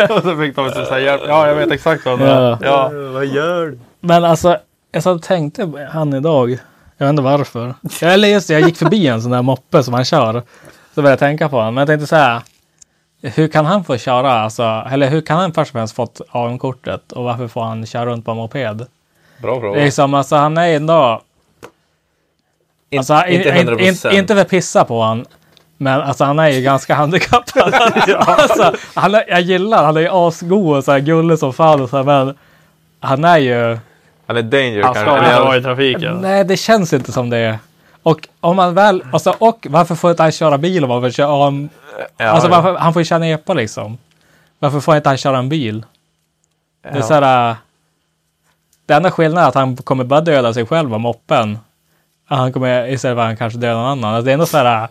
[0.10, 1.22] "Ah!" Och så fick de typ så här hjälp.
[1.28, 2.42] Ja, jag vet exakt vad det är.
[2.52, 2.58] Ja.
[2.62, 2.90] Ja.
[3.14, 3.80] Vad gör du?
[4.00, 4.58] Men alltså,
[4.92, 6.58] jag och tänkte han idag.
[7.04, 7.74] Jag vet inte varför.
[8.02, 10.44] Eller just det, jag gick förbi en sån där moppe som han kör.
[10.96, 11.74] Så började jag tänka på honom.
[11.74, 12.42] Men jag tänkte så här.
[13.22, 14.32] Hur kan han få köra?
[14.32, 17.12] Alltså, eller hur kan han först och främst fått AM-kortet?
[17.12, 18.86] Och varför får han köra runt på en moped?
[19.38, 19.84] Bra fråga.
[19.84, 21.22] liksom, alltså han är ändå...
[22.90, 25.26] In, Alltså, inte in, 100 in, in, inte för att pissa på han.
[25.78, 27.74] Men alltså han är ju ganska handikappad.
[28.18, 31.82] alltså, han är, jag gillar han är ju asgod och så här gullig som fan
[31.82, 32.38] och så här, men
[33.00, 33.78] han är ju
[34.28, 35.20] Eller danger Han ska kanske.
[35.20, 36.18] inte Eller, vara i trafiken.
[36.22, 37.60] Nej, det känns inte som det.
[38.04, 41.32] Och om man väl, alltså, och varför får inte han köra bil om får köra,
[41.32, 41.70] om,
[42.18, 42.56] ja, alltså ja.
[42.56, 43.98] varför, han får ju köra epa liksom.
[44.60, 45.86] Varför får inte han köra en bil?
[46.84, 47.02] Det är Ja.
[47.02, 47.56] så här, äh,
[48.86, 51.60] det enda skillnaden är att han kommer bara döda sig själv av moppen.
[52.26, 54.14] Han kommer istället för att han kanske döda någon annan.
[54.14, 54.90] Alltså, det är ändå så här äh,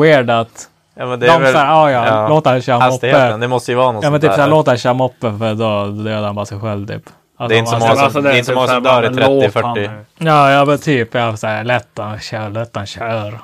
[0.00, 3.36] weird att Ja, men det de är väl, säger, ah, ja, låt han köra moppe.
[3.36, 4.50] det måste ju vara något Ja men typ såhär, där.
[4.50, 7.02] låt han köra moppe för då dödar han bara sig själv typ.
[7.36, 8.82] Alltså, Det är inte så om han- många som- det är inte så många som
[8.82, 9.90] dör i 30-40.
[10.18, 11.14] Ja, ja men typ.
[11.14, 13.38] Jag var såhär, lätt han kör, lätt han kör.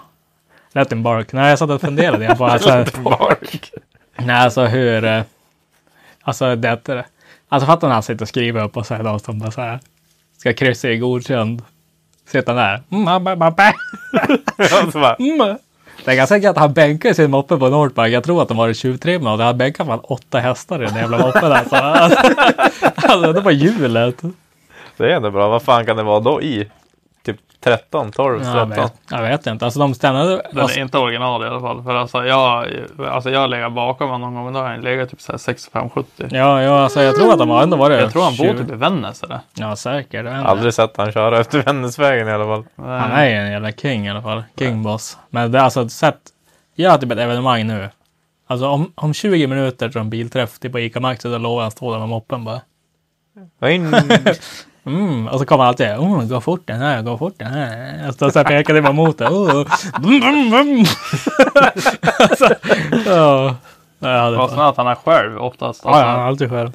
[0.72, 1.32] Let him bark.
[1.32, 2.84] Nej, jag satt och funderade jag på alltså,
[4.16, 5.04] Nej, alltså hur...
[5.04, 5.22] eh,
[6.22, 6.88] Alltså det...
[6.88, 7.06] är-
[7.48, 9.80] Alltså fattar när han sitter och skriver upp och så är de som bara såhär
[10.38, 11.62] ska kryssa i godkänd.
[12.28, 12.82] Sitter han där.
[12.90, 13.72] Mm, bara, bara, bara.
[14.92, 15.56] Så bara, Mm.
[16.04, 18.12] Det är ganska säkert att han bänkar sin moppe på Northbank.
[18.12, 21.18] Jag tror att de var tjuvtrimmade och han bänkar fan åtta hästar i den jävla
[21.18, 21.52] moppen.
[21.52, 21.76] Alltså,
[22.94, 24.22] alltså det var hjulet.
[24.96, 25.48] det är ändå bra.
[25.48, 26.66] Vad fan kan det vara då i?
[27.60, 28.84] Typ 13, 12, Ja, jag, 13?
[28.84, 29.64] vet, jag vet inte.
[29.64, 30.42] Alltså de stannade...
[30.52, 31.82] Den är inte original i alla fall.
[31.82, 32.66] För alltså jag,
[32.98, 34.44] alltså jag legat bakom honom någon gång.
[34.44, 36.04] Men då har han legat typ så här 65-70.
[36.30, 38.00] Ja, ja, alltså jag tror att de har ändå varit...
[38.00, 38.58] Jag tror han bor 20.
[38.58, 39.40] typ i Vännäs eller?
[39.54, 40.24] Ja, säkert.
[40.24, 40.34] Jag.
[40.34, 42.64] Aldrig sett han köra efter Vännäsvägen i alla fall.
[42.76, 44.42] Han är ju en jävla king i alla fall.
[44.58, 45.18] King boss.
[45.30, 46.20] Men det är alltså sett.
[46.74, 47.88] Jag har typ ett evenemang nu.
[48.46, 51.66] Alltså om, om 20 minuter till en bilträff till på ICA Maxi så lovar jag
[51.66, 52.60] att stå där med moppen bara.
[53.70, 53.94] In.
[54.86, 58.08] Mm, och så kommer alltid oh, gå fort den här, gå fort den här.
[58.08, 59.28] Och så, så pekar det bara mot det.
[59.28, 59.66] Oh.
[60.00, 60.84] Vum, vum, vum.
[62.18, 62.48] alltså,
[63.06, 63.54] ja.
[64.02, 65.80] Ja, det var, snart han är själv oftast.
[65.84, 66.72] ja, Alltså, ja, alltid själv.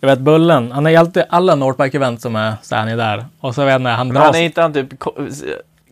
[0.00, 3.24] Jag vet Bullen, han är alltid, alla Nordpark-event som är så är han ju där.
[3.40, 5.14] Och så vet jag, han Men drar han är inte han typ ko-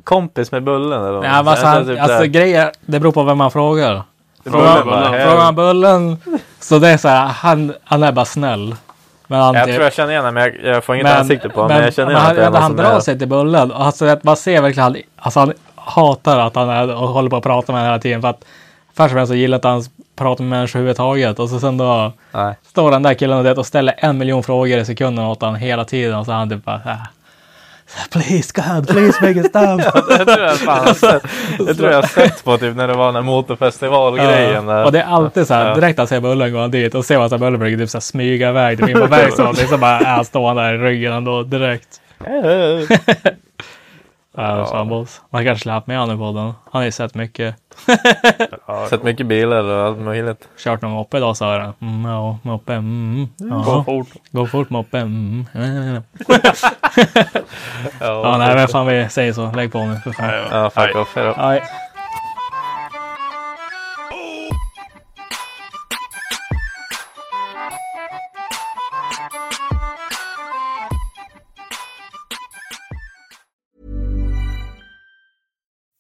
[0.04, 1.12] kompis med Bullen eller?
[1.12, 1.24] Något?
[1.26, 2.26] alltså, Så han, typ alltså där.
[2.26, 4.02] grejer, det beror på vem man frågar.
[4.44, 6.16] Frågar man Bullen,
[6.60, 8.74] så det är så här, han, han är bara snäll.
[9.30, 11.48] Men han, Jag typ- tror jag känner igen honom, men jag, jag får inget ansikte
[11.48, 11.76] på honom.
[11.76, 13.00] Men, jag känner men igen han, är han, han drar är...
[13.00, 13.72] sig till Bullen.
[13.72, 17.42] Alltså, man ser verkligen, han, alltså, han hatar att han är och håller på att
[17.42, 18.20] prata med henne hela tiden.
[18.20, 18.44] För att
[18.94, 19.84] först och främst så gillar inte han
[20.16, 21.38] prata med människor överhuvudtaget.
[21.38, 22.54] Och så sen då Nej.
[22.66, 25.56] står den där killen och, det, och ställer en miljon frågor i sekunden åt honom
[25.56, 26.18] hela tiden.
[26.18, 27.06] Och så han typ bara, ah,
[28.11, 29.80] please God, please make it stop.
[30.09, 31.20] Jag tror jag, fan,
[31.59, 34.68] jag tror jag sett på typ när det var den här motorfestivalgrejen.
[34.68, 37.20] Ja, och det är alltid så här, direkt han ser Bullen han dit och ser
[37.20, 39.55] att Bullen brukar typ så här smyga iväg typ in på verkstaden.
[39.68, 42.01] Så bara är han stående där i ryggen ändå direkt.
[44.39, 45.07] Ja.
[45.30, 46.45] Man kanske skulle haft med honom i podden.
[46.45, 47.55] Han har ju sett mycket.
[48.91, 50.49] Sett mycket bilar och allt möjligt.
[50.59, 51.72] Kört någon moppe idag sa han.
[51.80, 52.74] Mm, ja, moppe.
[52.74, 53.62] Mm, ja.
[53.66, 54.09] Gå fort.
[54.30, 54.99] Gå fort moppe.
[54.99, 55.47] Mm.
[58.01, 59.53] Ja, Ja, nej, men fan vi säger så.
[59.53, 60.30] Lägg på nu för fan.
[60.51, 61.16] Ja, fuck off.
[61.16, 61.34] Hejdå.
[61.39, 61.62] Nej.